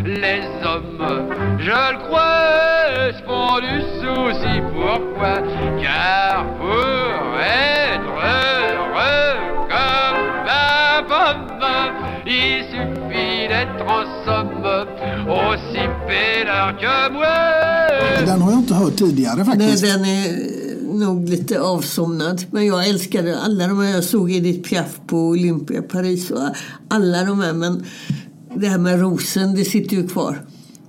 les 0.04 0.42
hommes, 0.64 1.28
je 1.58 1.70
le 1.70 1.98
crois, 2.08 3.12
font 3.26 3.58
du 3.60 3.80
souci. 4.00 4.60
Pourquoi? 4.74 5.36
Car 5.80 6.44
pour 6.58 7.38
être 7.40 8.14
heureux 8.34 9.36
comme 9.68 10.24
ma 10.44 11.02
pomme, 11.06 11.92
il 12.26 12.64
suffit 12.64 13.48
d'être 13.48 13.84
en 13.88 14.02
somme 14.04 14.15
aussi 15.48 15.88
peinard 16.08 16.80
que 16.80 17.12
moi. 17.12 18.26
Den 18.26 18.42
har 18.42 18.50
jag 18.50 18.60
inte 18.60 18.74
hört 18.74 18.96
tidigare 18.96 19.36
Nej, 19.36 19.44
faktiskt. 19.44 19.82
den 19.82 20.04
är 20.04 20.56
nog 20.98 21.28
lite 21.28 21.60
avsomnad. 21.60 22.44
Men 22.50 22.66
jag 22.66 22.88
älskade 22.88 23.38
alla 23.38 23.66
de 23.68 23.78
här. 23.80 23.94
Jag 23.94 24.04
såg 24.04 24.32
Edith 24.32 24.68
Piaf 24.68 25.00
på 25.06 25.16
Olympia 25.28 25.82
Paris 25.82 26.30
och 26.30 26.48
alla 26.88 27.24
de 27.24 27.40
här. 27.40 27.52
Men 27.52 27.84
det 28.56 28.68
här 28.68 28.78
med 28.78 29.00
rosen, 29.00 29.54
det 29.54 29.64
sitter 29.64 29.96
ju 29.96 30.08
kvar. 30.08 30.40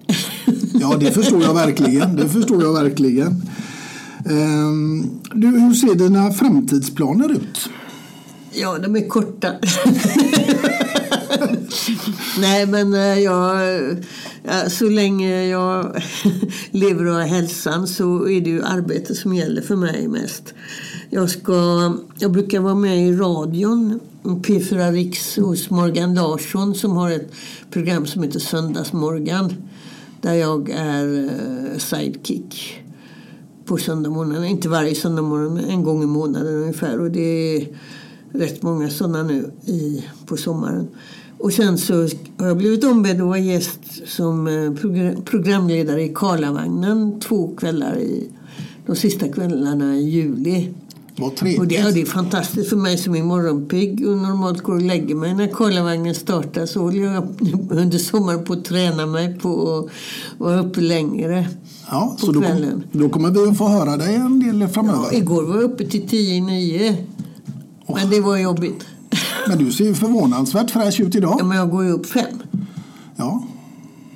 Ja, 0.79 0.97
det 0.99 1.11
förstår 1.11 1.43
jag 1.43 1.53
verkligen. 1.53 2.15
Det 2.15 2.29
förstår 2.29 2.63
jag 2.63 2.73
verkligen. 2.73 3.41
Ehm, 4.29 5.09
du, 5.33 5.47
hur 5.47 5.73
ser 5.73 5.95
dina 5.95 6.31
framtidsplaner 6.31 7.31
ut? 7.31 7.69
Ja, 8.51 8.77
de 8.77 8.95
är 8.95 9.07
korta. 9.07 9.51
Nej, 12.39 12.65
men 12.65 12.93
eh, 12.93 13.19
jag, 13.19 13.59
ja, 14.47 14.69
så 14.69 14.89
länge 14.89 15.45
jag 15.45 16.01
lever 16.71 17.05
och 17.05 17.13
har 17.13 17.21
hälsan 17.21 17.87
så 17.87 18.29
är 18.29 18.41
det 18.41 18.49
ju 18.49 18.63
arbete 18.63 19.15
som 19.15 19.33
gäller 19.33 19.61
för 19.61 19.75
mig 19.75 20.07
mest. 20.07 20.53
Jag, 21.09 21.29
ska, 21.29 21.93
jag 22.19 22.31
brukar 22.31 22.59
vara 22.59 22.75
med 22.75 23.07
i 23.07 23.11
radion, 23.11 23.99
P4 24.23 24.91
Riks 24.91 25.35
hos 25.37 25.69
Morgan 25.69 26.13
Larsson 26.13 26.75
som 26.75 26.97
har 26.97 27.11
ett 27.11 27.31
program 27.71 28.05
som 28.05 28.23
heter 28.23 28.39
Söndagsmorgan 28.39 29.53
där 30.21 30.33
jag 30.33 30.69
är 30.69 31.23
eh, 31.23 31.77
sidekick 31.77 32.81
på 33.65 33.77
söndagsmorgnarna. 33.77 34.47
Inte 34.47 34.69
varje 34.69 34.95
söndagsmorgon 34.95 35.53
men 35.53 35.65
en 35.65 35.83
gång 35.83 36.03
i 36.03 36.05
månaden 36.05 36.55
ungefär. 36.55 36.99
Och 36.99 37.11
det 37.11 37.55
är 37.55 37.67
rätt 38.31 38.63
många 38.63 38.89
sådana 38.89 39.23
nu 39.23 39.51
i, 39.65 40.05
på 40.25 40.37
sommaren. 40.37 40.87
Och 41.39 41.53
sen 41.53 41.77
så 41.77 41.93
har 42.37 42.47
jag 42.47 42.57
blivit 42.57 42.83
ombedd 42.83 43.21
att 43.21 43.27
vara 43.27 43.37
gäst 43.39 43.79
som 44.05 44.47
eh, 44.47 44.51
progr- 44.51 45.21
programledare 45.25 46.03
i 46.03 46.11
Karlavagnen 46.15 47.19
två 47.19 47.55
kvällar 47.57 47.97
i 47.97 48.29
de 48.85 48.95
sista 48.95 49.27
kvällarna 49.27 49.95
i 49.95 50.09
juli. 50.09 50.69
Vad 51.19 51.31
Och 51.59 51.67
det, 51.67 51.75
ja, 51.75 51.91
det 51.91 52.01
är 52.01 52.05
fantastiskt 52.05 52.69
för 52.69 52.75
mig 52.77 52.97
som 52.97 53.15
är 53.15 53.23
morgonpigg 53.23 54.07
och 54.07 54.17
normalt 54.17 54.61
går 54.61 54.75
och 54.75 54.81
lägger 54.81 55.15
mig 55.15 55.33
när 55.33 55.47
Karlavagnen 55.47 56.15
startar. 56.15 56.65
Så 56.65 56.81
håller 56.81 57.03
jag 57.03 57.23
under 57.69 57.97
sommaren 57.97 58.43
på 58.45 58.53
att 58.53 58.65
träna 58.65 59.05
mig 59.05 59.39
på 59.39 59.77
att 59.77 59.91
vara 60.37 60.59
uppe 60.59 60.81
längre 60.81 61.47
Ja, 61.91 62.15
på 62.19 62.25
så 62.25 62.31
då, 62.31 62.41
kom, 62.41 62.83
då 62.91 63.09
kommer 63.09 63.31
vi 63.31 63.49
att 63.49 63.57
få 63.57 63.67
höra 63.67 63.97
dig 63.97 64.15
en 64.15 64.39
del 64.39 64.67
framöver. 64.67 65.15
Igår 65.15 65.43
var 65.43 65.55
jag 65.55 65.63
uppe 65.63 65.85
till 65.85 66.07
tio 66.07 66.33
i 66.35 66.41
nio. 66.41 66.97
Men 67.95 68.09
det 68.09 68.21
var 68.21 68.37
jobbigt. 68.37 68.85
Men 69.49 69.57
du 69.65 69.71
ser 69.71 69.83
ju 69.85 69.93
förvånansvärt 69.95 70.71
fräsch 70.71 70.99
ut 70.99 71.13
Ja, 71.13 71.17
idag. 71.17 71.45
men 71.45 71.57
jag 71.57 71.69
går 71.69 71.83
ju 71.83 71.91
upp 71.91 72.05
fem. 72.05 72.25
Ja, 73.15 73.43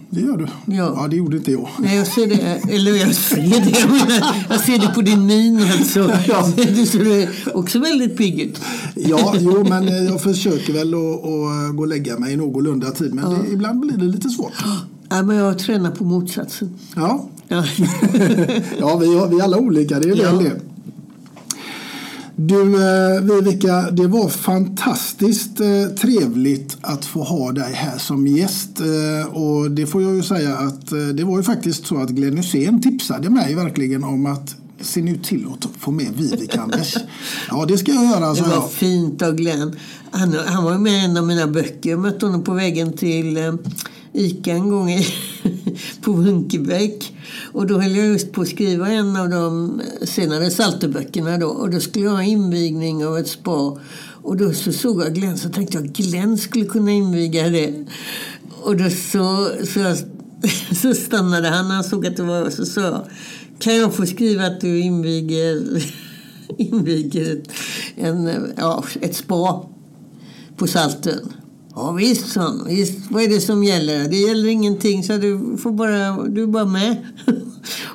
Det 0.09 0.21
gör 0.21 0.37
du. 0.37 0.47
Ja. 0.65 0.93
ja, 0.97 1.07
det 1.07 1.15
gjorde 1.15 1.37
inte 1.37 1.51
jag. 1.51 1.69
Nej, 1.79 1.97
jag 1.97 2.07
ser 2.07 2.27
det. 2.27 2.61
Eller 2.73 2.91
jag 2.95 3.15
ser 3.15 3.35
det. 3.35 3.79
Jag, 3.79 3.91
menar, 3.91 4.35
jag 4.49 4.59
ser 4.59 4.77
det 4.79 4.87
på 4.95 5.01
din 5.01 5.25
min 5.25 5.57
alltså. 5.79 6.11
Ja. 6.27 6.49
Du 6.75 6.85
ser 6.85 7.29
också 7.53 7.79
väldigt 7.79 8.17
pigg 8.17 8.39
ut. 8.39 8.59
Ja, 8.95 9.33
jo, 9.39 9.65
men 9.69 9.87
eh, 9.87 9.93
jag 10.03 10.21
försöker 10.21 10.73
väl 10.73 10.93
att, 10.93 11.75
gå 11.75 11.81
och 11.81 11.87
lägga 11.87 12.19
mig 12.19 12.33
i 12.33 12.35
någorlunda 12.35 12.91
tid. 12.91 13.13
Men 13.13 13.29
det, 13.29 13.51
ibland 13.51 13.79
blir 13.79 13.97
det 13.97 14.03
lite 14.05 14.29
svårt. 14.29 14.53
Ja, 15.09 15.21
men 15.23 15.35
jag 15.35 15.59
tränar 15.59 15.91
på 15.91 16.03
motsatsen. 16.03 16.69
Ja, 16.95 17.25
Ja. 17.47 17.63
ja 18.79 18.97
vi, 18.97 19.17
har- 19.19 19.27
vi 19.27 19.39
är 19.39 19.43
alla 19.43 19.57
olika. 19.57 19.99
Det 19.99 20.09
är 20.09 20.15
Ja. 20.15 20.31
väl 20.31 20.43
det. 20.43 20.61
Du 22.35 22.61
eh, 22.61 23.21
Vivica, 23.21 23.91
det 23.91 24.07
var 24.07 24.29
fantastiskt 24.29 25.59
eh, 25.59 25.95
trevligt 26.01 26.77
att 26.81 27.05
få 27.05 27.23
ha 27.23 27.51
dig 27.51 27.73
här 27.73 27.97
som 27.97 28.27
gäst. 28.27 28.79
Eh, 28.79 29.33
och 29.35 29.71
det 29.71 29.85
får 29.87 30.01
jag 30.01 30.15
ju 30.15 30.23
säga 30.23 30.57
att 30.57 30.89
det 31.13 31.23
var 31.23 31.37
ju 31.37 31.43
faktiskt 31.43 31.87
så 31.87 32.01
att 32.01 32.09
Glenn 32.09 32.37
Hysén 32.37 32.81
tipsade 32.81 33.29
mig 33.29 33.55
verkligen 33.55 34.03
om 34.03 34.25
att 34.25 34.55
se 34.81 35.01
nu 35.01 35.17
till 35.17 35.47
att 35.53 35.69
få 35.79 35.91
med 35.91 36.07
Vivica 36.15 36.61
Anders. 36.61 36.97
Ja, 37.49 37.65
det 37.65 37.77
ska 37.77 37.91
jag 37.91 38.05
göra. 38.05 38.29
Det 38.29 38.35
sa 38.35 38.43
var 38.43 38.53
jag. 38.53 38.71
fint 38.71 39.21
av 39.21 39.35
Glenn. 39.35 39.75
Han, 40.11 40.35
han 40.45 40.63
var 40.63 40.77
med 40.77 40.93
i 40.93 41.05
en 41.05 41.17
av 41.17 41.27
mina 41.27 41.47
böcker. 41.47 41.89
Jag 41.89 41.99
mötte 41.99 42.25
honom 42.25 42.43
på 42.43 42.53
vägen 42.53 42.93
till 42.93 43.37
Ica 44.13 44.51
en 44.51 44.69
gång 44.69 44.89
i, 44.89 45.07
på 46.01 46.13
Bunkebäck. 46.13 47.13
Och 47.51 47.67
då 47.67 47.79
höll 47.79 47.95
jag 47.95 48.05
just 48.05 48.31
på 48.31 48.41
att 48.41 48.47
skriva 48.47 48.89
en 48.89 49.15
av 49.15 49.29
de 49.29 49.81
senare 50.01 50.51
Salterböckerna 50.51 51.37
då. 51.37 51.47
Och 51.47 51.69
då 51.69 51.79
skulle 51.79 52.05
jag 52.05 52.11
ha 52.11 52.23
invigning 52.23 53.05
av 53.05 53.17
ett 53.17 53.27
spa. 53.27 53.79
Och 54.23 54.37
då 54.37 54.53
så 54.53 54.71
såg 54.71 55.01
jag 55.01 55.13
Glenn 55.13 55.37
så 55.37 55.49
tänkte 55.49 55.77
jag 55.77 55.87
Glenn 55.87 56.37
skulle 56.37 56.65
kunna 56.65 56.91
inviga 56.91 57.49
det. 57.49 57.85
Och 58.61 58.77
då 58.77 58.89
så, 58.89 59.49
så, 59.73 59.79
jag, 59.79 59.97
så 60.77 60.93
stannade 60.93 61.49
han 61.49 61.67
när 61.67 61.75
han 61.75 61.83
såg 61.83 62.07
att 62.07 62.17
det 62.17 62.23
var 62.23 62.37
jag. 62.37 62.53
Så 62.53 62.65
sa 62.65 62.81
jag, 62.81 63.05
kan 63.59 63.77
jag 63.77 63.93
få 63.93 64.05
skriva 64.05 64.45
att 64.45 64.61
du 64.61 64.79
inviger, 64.79 65.83
inviger 66.57 67.41
en, 67.95 68.29
ja, 68.57 68.83
ett 69.01 69.15
spa 69.15 69.69
på 70.57 70.67
Saltön? 70.67 71.40
Ja 71.75 71.91
visst, 71.91 72.35
han. 72.35 72.65
Visst, 72.67 72.97
vad 73.09 73.23
är 73.23 73.27
det 73.27 73.41
som 73.41 73.63
gäller? 73.63 74.09
Det 74.09 74.17
gäller 74.17 74.49
ingenting, 74.49 75.03
så 75.03 75.17
du 75.17 75.57
får 75.57 75.71
bara, 75.71 76.27
du 76.27 76.43
är 76.43 76.47
bara 76.47 76.65
med. 76.65 76.95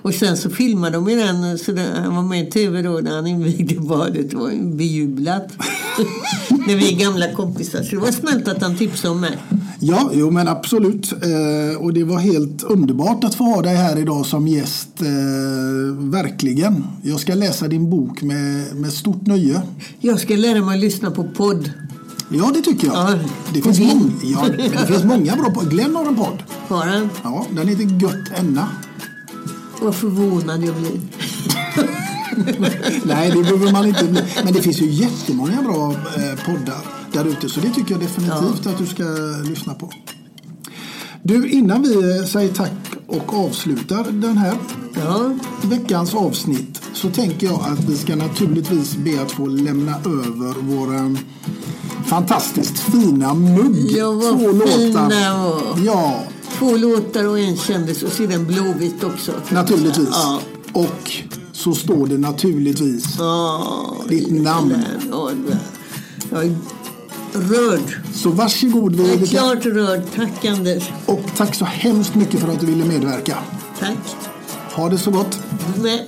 Och 0.02 0.14
sen 0.14 0.36
så 0.36 0.50
filmade 0.50 0.96
de 0.96 1.08
ju 1.10 1.16
den, 1.16 1.58
så 1.58 1.72
den, 1.72 2.04
han 2.04 2.16
var 2.16 2.22
med 2.22 2.48
i 2.48 2.50
tv 2.50 2.82
då 2.82 2.90
när 2.90 3.16
han 3.16 3.26
invigde 3.26 3.80
badet. 3.80 4.30
Det 4.30 4.36
var 4.36 4.50
ju 4.50 4.62
bejublat. 4.62 5.52
när 6.66 6.76
vi 6.76 6.94
är 6.94 6.98
gamla 6.98 7.32
kompisar. 7.32 7.82
Så 7.82 7.90
det 7.90 7.96
var 7.96 8.12
snällt 8.12 8.48
att 8.48 8.62
han 8.62 8.76
tipsade 8.76 9.14
om 9.14 9.20
mig. 9.20 9.38
Ja, 9.80 10.10
jo 10.12 10.30
men 10.30 10.48
absolut. 10.48 11.12
Eh, 11.12 11.82
och 11.82 11.92
det 11.92 12.04
var 12.04 12.18
helt 12.18 12.62
underbart 12.62 13.24
att 13.24 13.34
få 13.34 13.44
ha 13.44 13.62
dig 13.62 13.76
här 13.76 13.98
idag 13.98 14.26
som 14.26 14.48
gäst. 14.48 14.88
Eh, 15.00 15.94
verkligen. 15.98 16.84
Jag 17.02 17.20
ska 17.20 17.34
läsa 17.34 17.68
din 17.68 17.90
bok 17.90 18.22
med, 18.22 18.76
med 18.76 18.92
stort 18.92 19.26
nöje. 19.26 19.62
Jag 20.00 20.20
ska 20.20 20.36
lära 20.36 20.64
mig 20.64 20.74
att 20.74 20.80
lyssna 20.80 21.10
på 21.10 21.24
podd. 21.24 21.70
Ja, 22.28 22.50
det 22.54 22.62
tycker 22.62 22.86
jag. 22.86 22.96
Ja, 22.96 23.14
det, 23.52 23.62
finns 23.62 23.78
många, 23.78 24.10
ja, 24.22 24.48
det 24.48 24.86
finns 24.86 25.04
många 25.04 25.36
bra 25.36 25.50
poddar. 25.50 25.70
Glenn 25.70 25.96
har 25.96 26.06
en 26.06 26.16
podd. 26.16 26.42
Har 26.68 26.86
han? 26.86 27.10
Ja, 27.22 27.46
den 27.50 27.68
heter 27.68 28.02
Gött 28.02 28.38
Enna. 28.38 28.68
Vad 29.80 29.94
förvånad 29.94 30.64
jag 30.64 30.74
blir. 30.74 31.00
Nej, 33.04 33.30
det 33.30 33.42
behöver 33.42 33.72
man 33.72 33.86
inte 33.86 34.04
bli. 34.04 34.22
Men 34.44 34.52
det 34.52 34.62
finns 34.62 34.80
ju 34.80 34.86
jättemånga 34.86 35.62
bra 35.62 35.92
eh, 35.92 36.44
poddar 36.46 36.78
där 37.12 37.24
ute. 37.24 37.48
Så 37.48 37.60
det 37.60 37.70
tycker 37.70 37.90
jag 37.90 38.00
definitivt 38.00 38.66
att 38.66 38.78
du 38.78 38.86
ska 38.86 39.04
lyssna 39.44 39.74
på. 39.74 39.90
Du, 41.22 41.50
innan 41.50 41.82
vi 41.82 42.18
eh, 42.18 42.26
säger 42.26 42.54
tack 42.54 42.72
och 43.06 43.34
avslutar 43.34 44.10
den 44.10 44.38
här 44.38 44.54
veckans 45.62 46.14
avsnitt 46.14 46.82
så 46.92 47.10
tänker 47.10 47.46
jag 47.46 47.60
att 47.60 47.84
vi 47.84 47.96
ska 47.96 48.16
naturligtvis 48.16 48.96
be 48.96 49.22
att 49.22 49.32
få 49.32 49.46
lämna 49.46 49.96
över 49.96 50.60
våra 50.62 51.16
fantastiskt 52.06 52.78
fina 52.78 53.34
mugg. 53.34 53.90
Ja, 53.90 54.10
vad 54.12 54.38
Två 54.38 54.66
fina 54.66 55.08
låtar. 55.08 55.84
Ja, 55.84 56.22
Två 56.58 56.76
låtar 56.76 57.24
och 57.28 57.38
en 57.38 57.56
kändis 57.56 58.02
och 58.02 58.12
så 58.12 58.22
är 58.22 58.26
den 58.28 58.46
blåvit 58.46 59.04
också. 59.04 59.32
naturligtvis. 59.50 60.08
Ja. 60.12 60.40
Och 60.72 61.12
så 61.52 61.74
står 61.74 62.06
det 62.06 62.18
naturligtvis 62.18 63.04
ditt 64.08 64.42
namn. 64.42 64.74
Ja, 65.10 65.30
Jag 66.30 66.44
är 66.44 66.54
rörd. 67.32 68.00
Så 68.14 68.30
varsågod 68.30 68.94
Jag 68.94 69.06
är 69.08 69.10
Vivica. 69.16 69.38
klart 69.38 69.64
rörd. 69.66 70.02
Tack 70.16 70.44
Anders. 70.44 70.82
Och 71.06 71.20
tack 71.36 71.54
så 71.54 71.64
hemskt 71.64 72.14
mycket 72.14 72.40
för 72.40 72.48
att 72.48 72.60
du 72.60 72.66
ville 72.66 72.84
medverka. 72.84 73.38
Tack. 73.80 73.96
Ha 74.74 74.88
det 74.88 74.98
så 74.98 75.10
gott. 75.10 75.38
Med. 75.82 76.00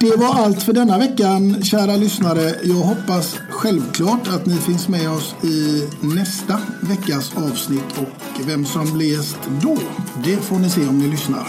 Det 0.00 0.16
var 0.16 0.34
allt 0.34 0.62
för 0.62 0.72
denna 0.72 0.98
veckan, 0.98 1.62
kära 1.62 1.96
lyssnare. 1.96 2.54
Jag 2.62 2.74
hoppas 2.74 3.38
självklart 3.50 4.28
att 4.28 4.46
ni 4.46 4.56
finns 4.56 4.88
med 4.88 5.10
oss 5.10 5.34
i 5.44 5.88
nästa 6.00 6.60
veckas 6.82 7.36
avsnitt 7.36 7.98
och 7.98 8.48
vem 8.48 8.64
som 8.64 8.92
blir 8.92 9.16
gäst 9.16 9.38
då, 9.62 9.78
det 10.24 10.36
får 10.36 10.58
ni 10.58 10.70
se 10.70 10.88
om 10.88 10.98
ni 10.98 11.08
lyssnar. 11.08 11.46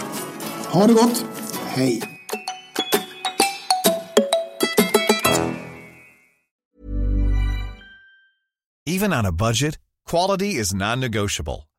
Ha 0.72 0.86
det 0.86 0.92
gott. 0.92 1.24
Hej! 1.66 2.02
Even 8.86 9.12
on 9.12 9.26
a 9.26 9.32
budget, 9.32 9.78
quality 10.10 10.60
is 10.60 10.74
non-negotiable. 10.74 11.71